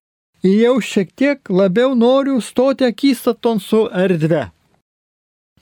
ir 0.44 0.56
jau 0.64 0.80
šiek 0.80 1.12
tiek 1.16 1.38
labiau 1.48 1.94
noriu 1.94 2.40
stoti 2.40 2.84
akistaton 2.84 3.60
su 3.60 3.86
erdve 3.92 4.50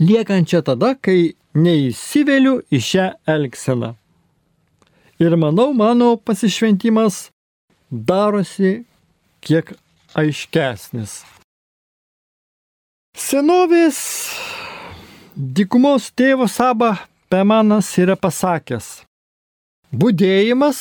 liekančią 0.00 0.62
tada, 0.64 0.94
kai 0.96 1.34
neįsiveliu 1.54 2.60
į 2.72 2.80
šią 2.84 3.06
elgseną. 3.28 3.94
Ir 5.20 5.36
manau, 5.36 5.74
mano 5.76 6.14
pasišventimas 6.16 7.26
darosi 7.90 8.80
kiek 9.44 9.74
aiškesnis. 10.16 11.20
Senovės 13.20 13.98
dikumos 15.36 16.06
tėvas 16.16 16.54
Saba 16.56 16.94
Pemanas 17.28 17.90
yra 18.00 18.14
pasakęs, 18.16 18.86
būdėjimas, 19.92 20.78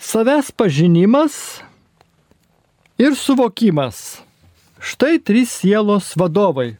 savęs 0.00 0.48
pažinimas 0.56 1.36
ir 2.96 3.12
suvokimas. 3.12 4.22
Štai 4.80 5.18
trys 5.20 5.52
sielos 5.60 6.14
vadovai 6.16 6.78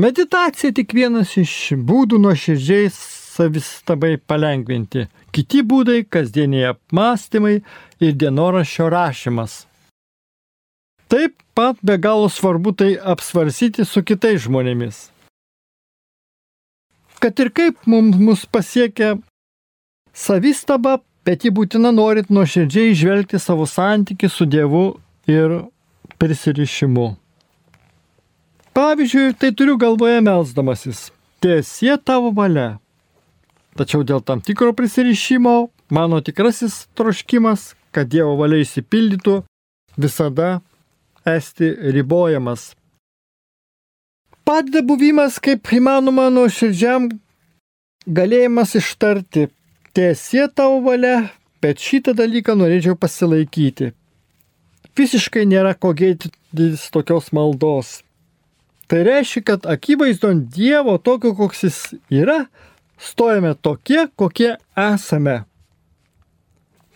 Meditacija 0.00 0.72
tik 0.72 0.94
vienas 0.96 1.34
iš 1.36 1.74
būdų 1.76 2.16
nuoširdžiai 2.22 2.88
savistabai 2.94 4.14
palengvinti. 4.16 5.04
Kiti 5.36 5.60
būdai- 5.60 6.06
kasdieniai 6.16 6.70
apmąstymai 6.70 7.58
ir 8.00 8.16
dienoraščio 8.16 8.88
rašymas. 8.88 9.66
Taip 11.12 11.34
pat 11.54 11.76
be 11.84 11.98
galo 12.00 12.28
svarbu 12.28 12.72
tai 12.72 12.94
apsvarsyti 12.96 13.84
su 13.84 14.00
kitais 14.00 14.46
žmonėmis. 14.46 15.10
Kad 17.20 17.42
ir 17.44 17.50
kaip 17.52 17.84
mums 17.84 18.16
mus 18.16 18.46
pasiekia 18.48 19.18
savistaba, 20.16 21.02
bet 21.28 21.44
ji 21.44 21.52
būtina 21.52 21.92
norit 21.92 22.32
nuoširdžiai 22.32 22.96
žvelgti 22.96 23.42
savo 23.44 23.68
santyki 23.68 24.32
su 24.32 24.48
Dievu 24.48 24.86
ir 25.28 25.58
prisirišimu. 26.16 27.10
Pavyzdžiui, 28.72 29.36
tai 29.36 29.52
turiu 29.52 29.76
galvoje 29.76 30.24
melzdamasis. 30.24 31.10
Tiesie 31.44 32.00
tavo 32.00 32.32
valia. 32.32 32.78
Tačiau 33.76 34.00
dėl 34.00 34.24
tam 34.24 34.40
tikro 34.40 34.72
prisirišimo 34.72 35.56
mano 35.92 36.24
tikrasis 36.24 36.86
troškimas, 36.96 37.74
kad 37.92 38.08
Dievo 38.08 38.38
valia 38.40 38.64
įsipildytų, 38.64 39.42
visada 40.00 40.62
esti 41.26 41.70
ribojamas. 41.94 42.72
Padeda 44.44 44.82
buvimas 44.82 45.38
kaip 45.38 45.70
įmanoma 45.70 46.26
nuoširdžiam 46.34 47.08
galėjimas 48.06 48.74
ištarti, 48.78 49.48
tiesie 49.94 50.48
tavo 50.50 50.80
valia, 50.86 51.30
bet 51.62 51.78
šitą 51.78 52.14
dalyką 52.18 52.56
norėčiau 52.58 52.98
pasilaikyti. 52.98 53.92
Visiškai 54.98 55.44
nėra 55.48 55.76
ko 55.78 55.92
gėdytis 55.96 56.88
tokios 56.92 57.30
maldos. 57.32 58.00
Tai 58.90 59.00
reiškia, 59.06 59.40
kad 59.46 59.70
akivaizdon 59.70 60.42
Dievo 60.52 60.98
tokio, 61.00 61.32
koks 61.38 61.62
jis 61.64 61.78
yra, 62.12 62.42
stojame 63.00 63.54
tokie, 63.54 64.04
kokie 64.20 64.56
esame. 64.76 65.44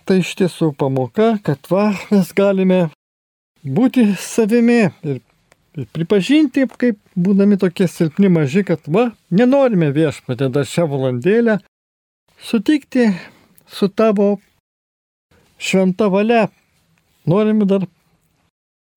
Tai 0.05 0.19
iš 0.21 0.35
tiesų 0.39 0.75
pamoka, 0.77 1.37
kad 1.47 1.71
va, 1.71 1.89
mes 2.11 2.35
galime 2.37 2.83
būti 3.66 4.07
savimi 4.20 4.81
ir, 4.87 5.20
pripažinti, 5.92 6.66
kaip 6.81 6.98
būdami 7.18 7.59
tokie 7.61 7.88
silpni 7.90 8.31
maži, 8.33 8.64
kad 8.64 8.87
va, 8.88 9.11
nenorime 9.31 9.90
viešpatė 9.94 10.50
dar 10.55 10.68
šią 10.68 10.87
valandėlę 10.92 11.59
sutikti 12.42 13.11
su 13.66 13.88
tavo 13.88 14.37
šventa 15.59 16.09
valia. 16.12 16.46
Norime 17.26 17.66
dar 17.66 17.88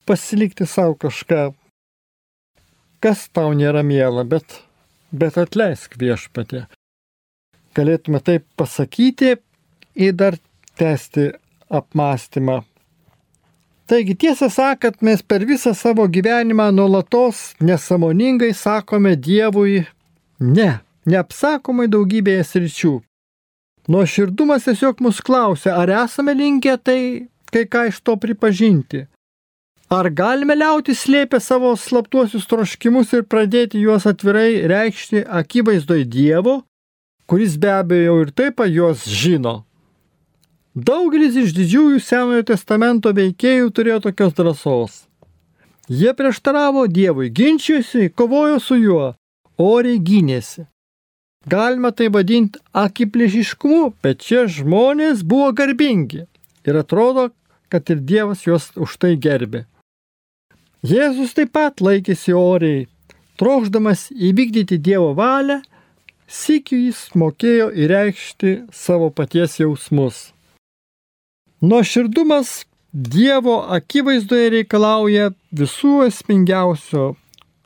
pasilikti 0.05 0.67
savo 0.69 0.93
kažką 0.99 1.49
kas 3.03 3.27
tau 3.33 3.53
nėra 3.55 3.83
miela, 3.85 4.25
bet, 4.27 4.61
bet 5.11 5.39
atleisk 5.39 5.95
viešpatė. 5.99 6.65
Galėtume 7.77 8.19
taip 8.25 8.45
pasakyti 8.59 9.37
ir 9.95 10.15
dar 10.19 10.37
tęsti 10.79 11.29
apmąstymą. 11.69 12.63
Taigi 13.89 14.13
tiesą 14.13 14.51
sakant, 14.53 14.99
mes 15.01 15.23
per 15.25 15.41
visą 15.49 15.71
savo 15.73 16.03
gyvenimą 16.05 16.67
nuolatos 16.71 17.55
nesamoningai 17.57 18.51
sakome 18.53 19.15
Dievui 19.17 19.79
ne, 20.39 20.67
neapsakomai 21.09 21.87
daugybėje 21.89 22.43
sričių. 22.45 22.91
Nuoširdumas 23.89 24.67
tiesiog 24.67 25.01
mus 25.01 25.23
klausia, 25.25 25.73
ar 25.73 25.89
esame 26.03 26.35
linkę 26.37 26.75
tai 26.77 26.99
kai 27.49 27.63
ką 27.65 27.87
iš 27.89 27.97
to 28.05 28.13
pripažinti. 28.21 29.07
Ar 29.89 30.11
galime 30.13 30.53
liauti 30.53 30.93
slėpę 30.93 31.39
savo 31.41 31.71
slaptuosius 31.73 32.45
troškimus 32.45 33.15
ir 33.17 33.25
pradėti 33.25 33.81
juos 33.81 34.05
atvirai 34.05 34.67
reikšti 34.69 35.23
akivaizdoj 35.25 36.05
Dievo, 36.05 36.59
kuris 37.25 37.57
be 37.57 37.73
abejo 37.73 38.19
ir 38.21 38.29
taip 38.37 38.61
juos 38.69 39.09
žino? 39.09 39.63
Daugelis 40.77 41.33
iš 41.33 41.53
didžiųjų 41.57 41.99
Senojo 42.03 42.43
testamento 42.45 43.09
veikėjų 43.15 43.71
turėjo 43.73 43.99
tokios 44.05 44.35
drąsos. 44.37 44.97
Jie 45.89 46.13
prieštaravo 46.13 46.85
Dievui, 46.87 47.31
ginčijosi, 47.33 48.11
kovojo 48.13 48.59
su 48.61 48.77
juo, 48.77 49.15
oriai 49.57 49.97
gynėsi. 49.97 50.67
Galima 51.49 51.89
tai 51.91 52.11
vadinti 52.13 52.61
akiplėšiškumu, 52.77 53.95
bet 54.03 54.21
šie 54.21 54.45
žmonės 54.59 55.25
buvo 55.25 55.49
garbingi 55.57 56.27
ir 56.67 56.77
atrodo, 56.77 57.31
kad 57.69 57.89
ir 57.89 58.05
Dievas 58.05 58.45
juos 58.45 58.69
už 58.77 58.97
tai 59.01 59.15
gerbė. 59.17 59.65
Jėzus 60.85 61.33
taip 61.33 61.55
pat 61.57 61.81
laikėsi 61.81 62.35
oriai, 62.37 62.85
trokšdamas 63.41 64.11
įvykdyti 64.13 64.77
Dievo 64.77 65.15
valią, 65.17 65.63
sikiu 66.29 66.77
jis 66.77 67.07
mokėjo 67.17 67.71
įreikšti 67.73 68.59
savo 68.69 69.09
paties 69.09 69.57
jausmus. 69.59 70.29
Nuoširdumas 71.61 72.65
Dievo 72.93 73.57
akivaizdoje 73.75 74.45
reikalauja 74.53 75.25
visų 75.51 76.05
esmingiausio, 76.05 77.17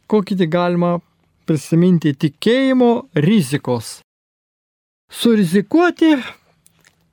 kokį 0.10 0.38
tik 0.40 0.50
galima 0.56 0.96
prisiminti 1.46 2.16
tikėjimo 2.18 2.90
rizikos. 3.14 4.00
Surizikuoti, 5.14 6.18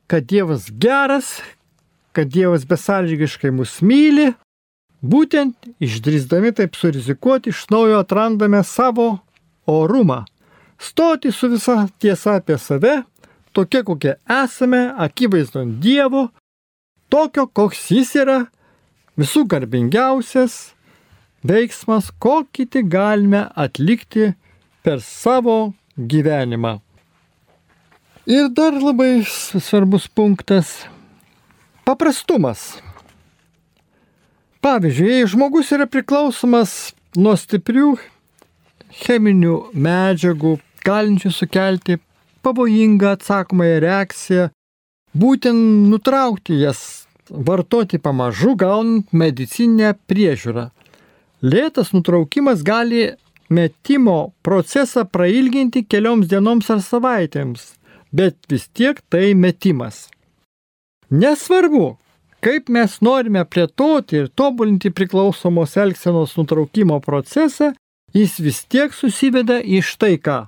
kad 0.08 0.24
Dievas 0.32 0.70
geras, 0.72 1.42
kad 2.16 2.32
Dievas 2.32 2.64
besąlygiškai 2.64 3.52
mus 3.52 3.76
myli, 3.84 4.30
būtent 5.04 5.70
išdrįsdami 5.84 6.56
taip 6.56 6.80
surizikuoti 6.80 7.52
iš 7.52 7.66
naujo 7.68 8.00
atrandame 8.00 8.64
savo 8.64 9.18
orumą. 9.68 10.24
Stoti 10.80 11.28
su 11.28 11.52
visa 11.52 11.82
tiesa 12.00 12.40
apie 12.40 12.56
save, 12.58 13.02
tokie 13.52 13.84
kokie 13.84 14.16
esame, 14.24 14.86
akivaizdon 14.96 15.76
Dievo, 15.84 16.30
tokio, 17.10 17.46
koks 17.46 17.88
jis 17.92 18.14
yra, 18.22 18.38
visų 19.18 19.44
garbingiausias 19.50 20.72
veiksmas, 21.46 22.10
kokį 22.22 22.66
tik 22.76 22.88
galime 22.92 23.46
atlikti 23.56 24.32
per 24.84 25.00
savo 25.04 25.72
gyvenimą. 25.96 26.78
Ir 28.30 28.50
dar 28.54 28.76
labai 28.76 29.24
svarbus 29.26 30.06
punktas- 30.08 30.84
paprastumas. 31.86 32.80
Pavyzdžiui, 34.60 35.08
jei 35.08 35.26
žmogus 35.26 35.72
yra 35.72 35.86
priklausomas 35.88 36.92
nuo 37.16 37.32
stiprių 37.32 37.96
cheminių 38.92 39.72
medžiagų, 39.72 40.58
galinčių 40.84 41.32
sukelti 41.32 41.96
pavojingą 42.44 43.14
atsakomąją 43.16 43.80
reakciją, 43.80 44.50
būtent 45.14 45.88
nutraukti 45.90 46.60
jas 46.60 47.06
vartoti 47.30 47.98
pamažu, 47.98 48.54
gaunant 48.58 49.12
medicinę 49.12 49.94
priežiūrą. 50.10 50.70
Lėtas 51.42 51.94
nutraukimas 51.94 52.62
gali 52.66 53.14
metimo 53.50 54.32
procesą 54.42 55.06
prailginti 55.06 55.84
kelioms 55.84 56.28
dienoms 56.30 56.70
ar 56.70 56.82
savaitėms, 56.84 57.74
bet 58.12 58.36
vis 58.50 58.68
tiek 58.68 59.00
tai 59.08 59.32
metimas. 59.34 60.08
Nesvarbu, 61.10 61.96
kaip 62.44 62.68
mes 62.68 63.00
norime 63.02 63.42
plėtoti 63.44 64.20
ir 64.20 64.28
tobulinti 64.28 64.92
priklausomos 64.94 65.76
elgsenos 65.76 66.36
nutraukimo 66.38 67.00
procesą, 67.02 67.72
jis 68.14 68.38
vis 68.42 68.62
tiek 68.70 68.94
susiveda 68.94 69.58
į 69.62 69.82
štai 69.86 70.18
ką. 70.22 70.44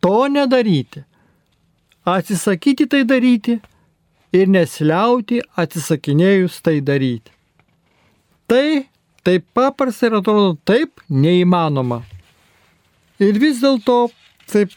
To 0.00 0.28
nedaryti. 0.32 1.04
Atsisakyti 2.08 2.86
tai 2.88 3.04
daryti 3.04 3.60
ir 4.36 4.50
nesiliauti 4.50 5.40
atsisakinėjus 5.58 6.60
tai 6.64 6.78
daryti. 6.84 7.32
Tai 8.50 8.86
taip 9.26 9.46
paprastai 9.54 10.10
ir 10.10 10.18
atrodo 10.20 10.54
taip 10.66 11.02
neįmanoma. 11.10 12.02
Ir 13.20 13.38
vis 13.38 13.60
dėlto 13.62 14.08
taip 14.50 14.72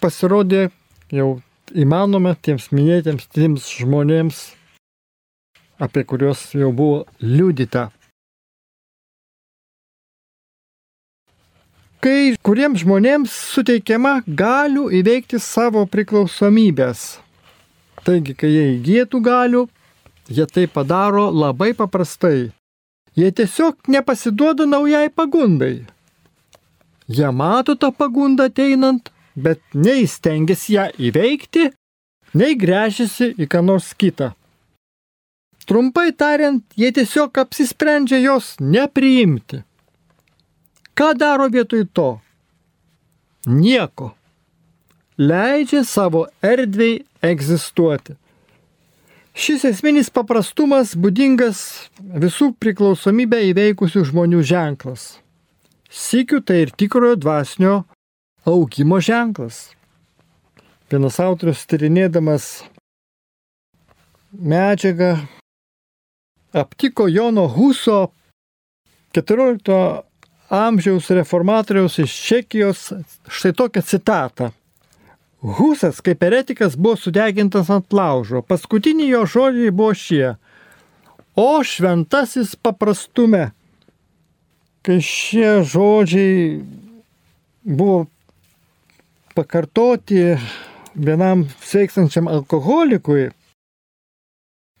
pasirodė 0.00 0.68
jau 1.12 1.36
įmanoma 1.74 2.34
tiems 2.42 2.70
minėtiems 2.72 3.28
tiems 3.34 3.68
žmonėms, 3.80 4.40
apie 5.82 6.06
kuriuos 6.08 6.48
jau 6.56 6.72
buvo 6.72 7.04
liudyta. 7.20 7.90
Kai 12.06 12.36
kuriems 12.44 12.84
žmonėms 12.84 13.32
suteikiama 13.52 14.20
galių 14.26 14.88
įveikti 15.00 15.40
savo 15.42 15.82
priklausomybės 15.90 17.16
Taigi, 18.06 18.36
kai 18.38 18.52
jie 18.52 18.66
įgytų 18.76 19.18
galių, 19.26 19.64
jie 20.30 20.46
tai 20.46 20.68
padaro 20.70 21.26
labai 21.34 21.72
paprastai. 21.74 22.52
Jie 23.18 23.30
tiesiog 23.34 23.88
nepasiduoda 23.90 24.66
naujai 24.68 25.08
pagundai. 25.10 25.86
Jie 27.10 27.30
mato 27.34 27.74
tą 27.74 27.90
pagundą 27.90 28.46
ateinant, 28.50 29.10
bet 29.34 29.62
nei 29.74 30.06
stengiasi 30.06 30.76
ją 30.76 30.84
įveikti, 31.08 31.70
nei 32.38 32.58
grėžiasi 32.60 33.32
į 33.42 33.48
ką 33.50 33.62
nors 33.66 33.88
kitą. 33.98 34.34
Trumpai 35.66 36.12
tariant, 36.14 36.62
jie 36.78 36.92
tiesiog 36.94 37.40
apsisprendžia 37.42 38.20
jos 38.22 38.52
nepriimti. 38.60 39.64
Ką 40.94 41.10
daro 41.18 41.50
vietoj 41.50 41.88
to? 41.90 42.10
Nieko 43.46 44.12
leidžia 45.18 45.84
savo 45.84 46.26
erdvei 46.42 47.04
egzistuoti. 47.32 48.16
Šis 49.36 49.66
esminis 49.68 50.08
paprastumas 50.08 50.94
būdingas 50.96 51.58
visų 52.00 52.54
priklausomybę 52.56 53.42
įveikusių 53.50 54.06
žmonių 54.08 54.40
ženklas. 54.48 55.18
Sikiu 55.92 56.40
tai 56.40 56.62
ir 56.64 56.72
tikrojo 56.72 57.18
dvasinio 57.20 57.74
augimo 58.48 59.00
ženklas. 59.04 59.76
Vienas 60.88 61.20
autorius 61.20 61.66
tyrinėdamas 61.68 62.48
medžiagą 64.32 65.16
aptiko 66.56 67.08
Jono 67.08 67.48
Huso 67.48 68.12
14 69.12 70.02
amžiaus 70.48 71.10
reformatoriaus 71.10 71.98
iš 71.98 72.14
Čekijos 72.28 72.92
štai 73.28 73.52
tokią 73.52 73.82
citatą. 73.82 74.50
Husas 75.42 76.00
kaip 76.00 76.22
eretikas 76.22 76.76
buvo 76.76 76.96
sudegintas 76.96 77.70
ant 77.70 77.92
laužo. 77.92 78.42
Paskutiniai 78.42 79.12
jo 79.12 79.26
žodžiai 79.26 79.70
buvo 79.70 79.94
šie. 79.94 80.34
O 81.36 81.62
šventasis 81.62 82.56
paprastume. 82.56 83.50
Kai 84.86 85.00
šie 85.02 85.60
žodžiai 85.66 86.62
buvo 87.66 88.06
pakartoti 89.36 90.38
vienam 90.94 91.44
sveikstančiam 91.60 92.28
alkoholikui, 92.32 93.28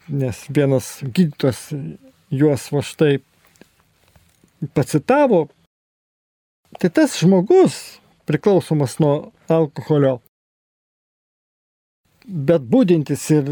nes 0.08 0.44
vienas 0.48 1.02
gydytojas 1.02 1.66
juos 2.30 2.70
va 2.72 2.82
štai 2.86 3.18
pacitavo, 4.72 5.48
tai 6.80 6.88
tas 6.88 7.18
žmogus 7.20 7.98
priklausomas 8.24 8.96
nuo 9.02 9.32
alkoholio 9.52 10.20
bet 12.26 12.64
būdintis 12.66 13.22
ir 13.34 13.50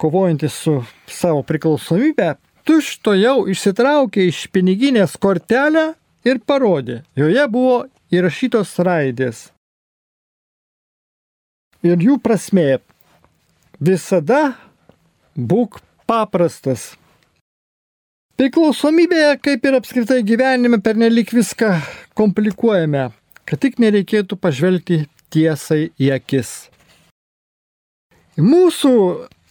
kovojantis 0.00 0.54
su 0.64 0.76
savo 1.10 1.42
priklausomybė, 1.46 2.34
tušto 2.66 3.14
jau 3.18 3.48
išsitraukė 3.50 4.28
iš 4.30 4.46
piniginės 4.54 5.16
kortelę 5.20 5.92
ir 6.24 6.40
parodė. 6.46 7.02
Joje 7.18 7.46
buvo 7.50 7.76
įrašytos 8.14 8.76
raidės. 8.86 9.48
Ir 11.82 12.00
jų 12.04 12.18
prasme 12.20 12.80
visada 13.80 14.54
būk 15.34 15.80
paprastas. 16.06 16.92
Priklausomybėje, 18.40 19.36
kaip 19.44 19.64
ir 19.68 19.76
apskritai 19.76 20.20
gyvenime, 20.24 20.78
pernelik 20.80 21.32
viską 21.32 21.74
komplikuojame, 22.16 23.10
kad 23.44 23.60
tik 23.60 23.80
nereikėtų 23.82 24.38
pažvelgti 24.40 25.02
tiesai 25.32 25.90
į 26.00 26.14
akis. 26.16 26.70
Mūsų 28.40 28.92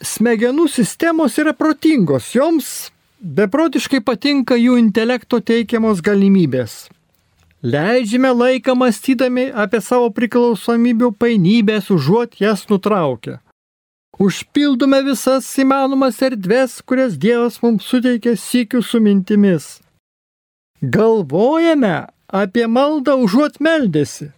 smegenų 0.02 0.66
sistemos 0.72 1.36
yra 1.38 1.54
protingos, 1.54 2.32
joms 2.34 2.90
beprotiškai 3.20 4.00
patinka 4.02 4.56
jų 4.58 4.80
intelekto 4.80 5.40
teikiamos 5.46 6.02
galimybės. 6.02 6.88
Leidžiame 7.62 8.32
laiką 8.32 8.74
mąstydami 8.80 9.50
apie 9.52 9.82
savo 9.84 10.08
priklausomybių 10.16 11.12
painybės, 11.20 11.90
užuot 11.92 12.40
jas 12.40 12.66
nutraukę. 12.72 13.38
Užpildome 14.20 15.04
visas 15.06 15.48
įmanomas 15.60 16.18
erdves, 16.24 16.80
kurias 16.82 17.20
Dievas 17.20 17.60
mums 17.62 17.86
suteikia 17.86 18.34
sikių 18.40 18.82
su 18.84 19.04
mintimis. 19.04 19.68
Galvojame 20.82 22.08
apie 22.28 22.66
maldą 22.68 23.20
užuot 23.20 23.60
meldėsi. 23.60 24.32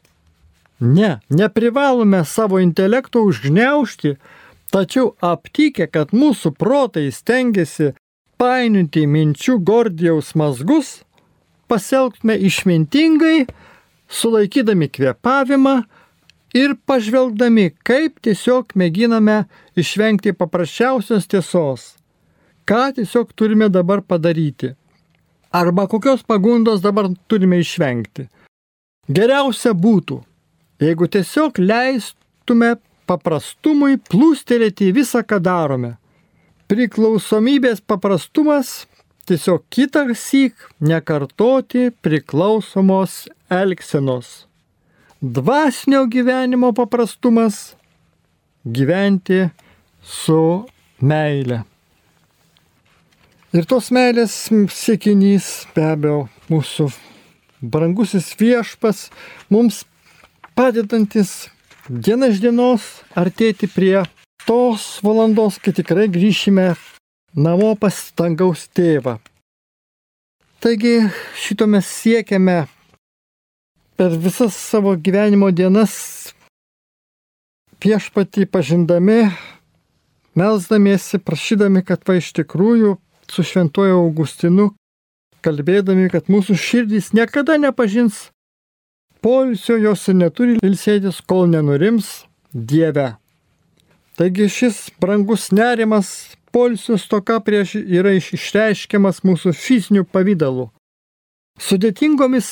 Ne, 0.82 1.20
neprivalome 1.30 2.26
savo 2.26 2.58
intelekto 2.58 3.22
užgneušti, 3.30 4.16
tačiau 4.72 5.13
aptikę, 5.22 5.88
kad 5.91 6.15
mūsų 6.15 6.53
protai 6.57 7.09
stengiasi 7.13 7.91
painiuti 8.41 9.05
minčių 9.07 9.59
Gordijaus 9.67 10.34
mazgus, 10.39 11.01
pasielgtume 11.69 12.38
išmintingai, 12.49 13.45
sulaikydami 14.11 14.89
kvėpavimą 14.91 15.76
ir 16.57 16.76
pažvelgdami, 16.88 17.69
kaip 17.88 18.19
tiesiog 18.26 18.76
mėginame 18.76 19.43
išvengti 19.80 20.34
paprasčiausios 20.36 21.30
tiesos. 21.32 21.88
Ką 22.67 22.91
tiesiog 22.97 23.32
turime 23.36 23.69
dabar 23.69 24.01
padaryti. 24.01 24.76
Arba 25.51 25.88
kokios 25.91 26.24
pagundos 26.24 26.84
dabar 26.84 27.09
turime 27.28 27.59
išvengti. 27.59 28.28
Geriausia 29.11 29.74
būtų, 29.76 30.22
jeigu 30.80 31.07
tiesiog 31.11 31.59
leistume 31.59 32.78
paprastumui 33.12 33.99
plūstelėti 34.12 34.91
visą, 34.95 35.24
ką 35.28 35.41
darome. 35.43 35.95
Priklausomybės 36.72 37.84
paprastumas 37.84 38.86
tiesiog 39.28 39.66
kitą 39.74 40.05
syk 40.16 40.55
nekartoti 40.80 41.89
priklausomos 42.03 43.26
elgsenos. 43.51 44.45
Dvasinio 45.22 46.05
gyvenimo 46.07 46.72
paprastumas- 46.74 47.76
gyventi 48.78 49.49
su 50.01 50.66
meile. 51.01 51.64
Ir 53.53 53.66
tos 53.68 53.91
meilės 53.91 54.32
siekinys 54.72 55.68
be 55.76 55.84
abejo 55.84 56.30
mūsų 56.49 56.88
brangusis 57.62 58.32
viešpas 58.39 59.09
mums 59.49 59.84
padedantis 60.55 61.49
diena 61.90 62.30
iš 62.32 62.42
dienos 62.42 63.02
artėti 63.18 63.70
prie 63.72 64.04
tos 64.46 65.00
valandos, 65.06 65.58
kai 65.62 65.74
tikrai 65.74 66.08
grįšime 66.12 66.74
namo 67.38 67.74
pas 67.80 67.98
dangaus 68.18 68.68
tėvą. 68.76 69.18
Taigi 70.62 71.08
šito 71.42 71.66
mes 71.66 71.88
siekiame 71.90 72.66
per 73.98 74.14
visas 74.18 74.58
savo 74.58 74.94
gyvenimo 74.98 75.50
dienas 75.50 76.34
viešpatį 77.82 78.46
pažindami, 78.46 79.32
melzdamiesi, 80.38 81.18
prašydami, 81.18 81.82
kad 81.82 82.06
va 82.06 82.20
iš 82.20 82.30
tikrųjų 82.38 82.98
su 83.32 83.46
šventuoju 83.48 83.98
Augustinu 83.98 84.70
kalbėdami, 85.42 86.12
kad 86.14 86.30
mūsų 86.30 86.58
širdys 86.62 87.10
niekada 87.18 87.58
nepažins 87.58 88.28
poilsio, 89.22 89.78
jos 89.78 90.07
ir 90.09 90.19
neturi 90.19 90.59
ilsėtis, 90.65 91.22
kol 91.26 91.47
nenurims 91.51 92.26
Dieve. 92.51 93.13
Taigi 94.19 94.49
šis 94.51 94.89
brangus 95.01 95.49
nerimas 95.55 96.36
Polsio 96.51 96.97
stoka 96.99 97.38
prieš 97.39 97.78
yra 97.80 98.11
išreiškiamas 98.17 99.22
mūsų 99.24 99.53
fizinių 99.55 100.03
pavydalų. 100.11 100.65
Sudėtingomis 101.63 102.49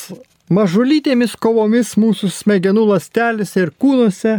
mažulytėmis 0.56 1.36
kovomis 1.36 1.98
mūsų 2.00 2.30
smegenų 2.32 2.86
lastelėse 2.94 3.66
ir 3.66 3.74
kūnuose, 3.76 4.38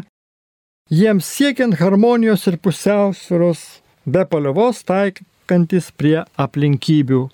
jiems 0.89 1.29
siekiant 1.29 1.77
harmonijos 1.81 2.47
ir 2.49 2.57
pusiausvėros, 2.65 3.61
be 4.09 4.25
paliovos 4.33 4.81
taikantis 4.89 5.91
prie 5.93 6.23
aplinkybių. 6.41 7.27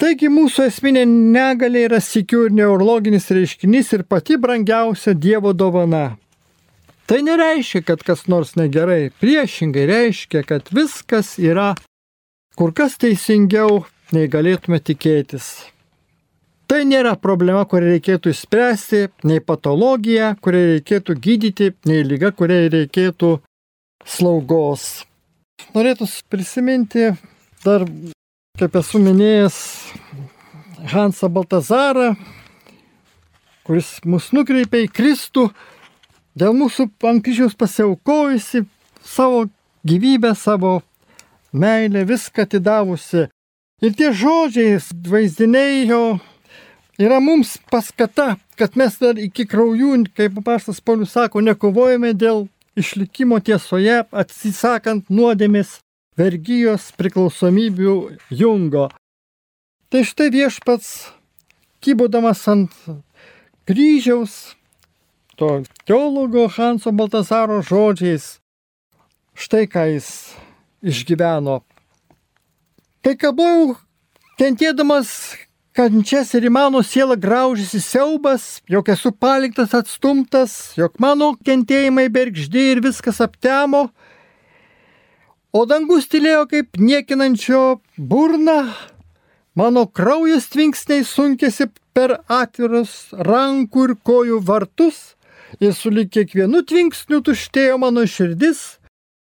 Taigi 0.00 0.26
mūsų 0.26 0.66
esminė 0.68 1.04
negalė 1.06 1.84
yra 1.88 2.00
sikių 2.02 2.48
ir 2.48 2.54
neurologinis 2.58 3.28
reiškinys 3.30 3.92
ir 3.94 4.02
pati 4.10 4.36
brangiausia 4.42 5.14
Dievo 5.14 5.52
dovana. 5.54 6.16
Tai 7.06 7.20
nereiškia, 7.22 7.82
kad 7.84 8.02
kas 8.02 8.24
nors 8.32 8.54
negerai, 8.56 9.12
priešingai 9.20 9.84
reiškia, 9.90 10.42
kad 10.48 10.70
viskas 10.74 11.36
yra 11.38 11.74
kur 12.56 12.72
kas 12.74 12.96
teisingiau, 13.02 13.84
nei 14.14 14.26
galėtume 14.30 14.80
tikėtis. 14.80 15.52
Tai 16.70 16.80
nėra 16.88 17.12
problema, 17.20 17.66
kurią 17.68 17.94
reikėtų 17.94 18.32
išspręsti, 18.32 19.00
nei 19.28 19.42
patologija, 19.44 20.32
kurią 20.42 20.62
reikėtų 20.72 21.18
gydyti, 21.26 21.70
nei 21.86 22.02
lyga, 22.06 22.32
kuriai 22.32 22.70
reikėtų 22.72 23.34
slaugos. 24.08 25.04
Norėtų 25.76 26.08
prisiminti 26.32 27.10
dar, 27.66 27.84
kaip 28.54 28.76
esu 28.78 29.00
minėjęs, 29.02 29.54
Hansą 30.92 31.26
Baltazarą, 31.26 32.12
kuris 33.66 33.88
mus 34.06 34.28
nukreipia 34.30 34.84
į 34.84 34.92
Kristų 34.94 35.48
dėl 36.38 36.54
mūsų 36.54 36.86
ant 37.10 37.24
kryžiaus 37.26 37.56
pasiaukojusi 37.58 38.62
savo 39.02 39.48
gyvybę, 39.82 40.36
savo 40.38 40.76
meilę, 41.50 42.04
viską 42.06 42.46
atidavusi. 42.46 43.26
Ir 43.82 43.98
tie 43.98 44.12
žodžiai, 44.14 44.78
vaizdiniai 45.02 45.88
jo 45.90 46.02
yra 47.02 47.18
mums 47.18 47.56
paskata, 47.74 48.36
kad 48.54 48.78
mes 48.78 49.02
dar 49.02 49.18
iki 49.18 49.48
kraujų, 49.50 50.04
kaip 50.14 50.38
paštas 50.46 50.78
Paulius 50.78 51.16
sako, 51.18 51.42
nekovojame 51.42 52.14
dėl 52.14 52.46
išlikimo 52.78 53.42
tiesoje, 53.42 54.04
atsisakant 54.14 55.10
nuodėmės, 55.10 55.80
vergyjos, 56.18 56.90
priklausomybių 56.98 57.94
jungo. 58.30 58.88
Tai 59.90 60.02
štai 60.06 60.30
viešpats, 60.34 61.10
kybodamas 61.84 62.42
ant 62.50 62.74
kryžiaus, 63.68 64.54
to 65.36 65.62
teologo 65.86 66.46
Hanso 66.48 66.92
Baltasaro 66.92 67.60
žodžiais. 67.62 68.38
Štai 69.34 69.66
ką 69.66 69.88
jis 69.90 70.08
išgyveno. 70.84 71.62
Kai 73.02 73.16
kabojau, 73.18 73.74
kentėdamas 74.38 75.10
kančias 75.74 76.30
ir 76.38 76.46
į 76.46 76.52
mano 76.54 76.80
sielą 76.86 77.16
graužėsi 77.18 77.80
siaubas, 77.82 78.62
jog 78.70 78.88
esu 78.94 79.10
paliktas 79.10 79.74
atstumtas, 79.74 80.72
jog 80.78 80.94
mano 81.02 81.32
kentėjimai 81.44 82.06
bergždi 82.14 82.70
ir 82.76 82.82
viskas 82.84 83.18
aptemo, 83.24 83.88
o 85.54 85.62
dangus 85.70 86.08
tylėjo 86.10 86.44
kaip 86.50 86.78
niekinančio 86.80 87.62
burna, 87.96 88.74
mano 89.54 89.86
kraujas 89.86 90.48
tvinksniai 90.50 91.06
sunkėsi 91.06 91.68
per 91.94 92.18
atvirus 92.26 93.14
rankų 93.14 93.88
ir 93.88 93.94
kojų 94.02 94.40
vartus, 94.48 95.14
ir 95.62 95.74
sulik 95.78 96.10
kiekvienu 96.16 96.64
tvinksniu 96.66 97.20
tuštėjo 97.22 97.78
mano 97.78 98.02
širdis, 98.10 98.80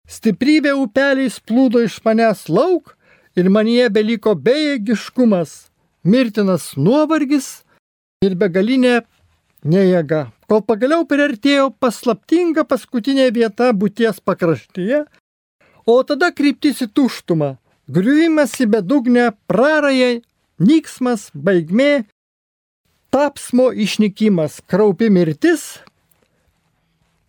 stiprybė 0.09 0.73
upeliais 0.81 1.37
plūdo 1.45 1.83
iš 1.85 1.99
manęs 2.05 2.47
lauk 2.49 2.95
ir 3.37 3.51
manie 3.53 3.85
beliko 3.93 4.33
bejėgiškumas, 4.33 5.69
mirtinas 6.03 6.71
nuovargis 6.77 7.61
ir 8.25 8.33
begalinė 8.39 9.03
nejėga. 9.65 10.31
Kol 10.49 10.61
pagaliau 10.65 11.05
priartėjo 11.09 11.69
paslaptinga 11.81 12.65
paskutinė 12.69 13.29
vieta 13.33 13.71
būties 13.73 14.21
pakraštyje, 14.25 15.05
o 15.85 16.01
tada 16.03 16.31
kryptis 16.33 16.81
į 16.85 16.89
tuštumą, 16.97 17.55
griuvimas 17.87 18.57
į 18.61 18.69
bedugnę, 18.73 19.29
prarajai, 19.49 20.23
nyksmas, 20.59 21.29
baigmė, 21.33 22.05
tapsmo 23.13 23.69
išnykimas, 23.71 24.59
kraupi 24.67 25.09
mirtis, 25.13 25.79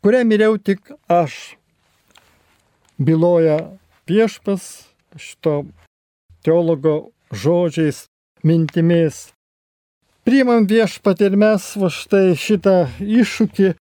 kurią 0.02 0.24
miriau 0.26 0.58
tik 0.58 0.80
aš. 1.08 1.56
Byloja 2.96 3.58
viešpas 4.08 4.86
šito 5.20 5.66
teologo 6.46 7.10
žodžiais, 7.30 8.06
mintimis. 8.46 9.28
Priimam 10.26 10.66
viešpat 10.66 11.20
ir 11.26 11.36
mes 11.38 11.64
va 11.78 11.90
štai 11.92 12.34
šitą 12.38 12.76
iššūkį, 12.98 13.74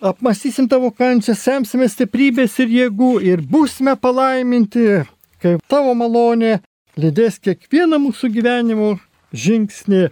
apmastysim 0.00 0.68
tavo 0.68 0.90
kančią, 0.90 1.34
semsime 1.36 1.88
stiprybės 1.88 2.58
ir 2.62 2.72
jėgų 2.76 3.12
ir 3.26 3.42
būsime 3.46 3.96
palaiminti, 4.00 5.02
kaip 5.42 5.60
tavo 5.70 5.94
malonė 5.98 6.58
lydės 7.00 7.38
kiekvieną 7.42 8.00
mūsų 8.08 8.32
gyvenimo 8.34 8.94
žingsnį 9.32 10.08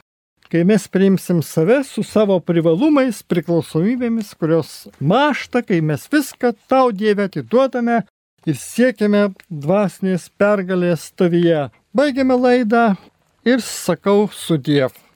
kai 0.48 0.64
mes 0.64 0.88
priimsim 0.88 1.42
save 1.42 1.82
su 1.84 2.02
savo 2.02 2.38
privalumais, 2.40 3.20
priklausomybėmis, 3.28 4.32
kurios 4.40 4.70
mašta, 5.00 5.62
kai 5.62 5.80
mes 5.84 6.06
viską 6.12 6.54
tau 6.70 6.92
Dieve 6.92 7.28
atiduodame 7.28 8.00
ir 8.48 8.56
siekiame 8.56 9.28
dvasinės 9.50 10.28
pergalės 10.40 11.10
tavyje. 11.18 11.68
Baigiame 11.92 12.38
laidą 12.40 12.86
ir 13.44 13.64
sakau 13.64 14.28
su 14.32 14.56
Dievu. 14.56 15.07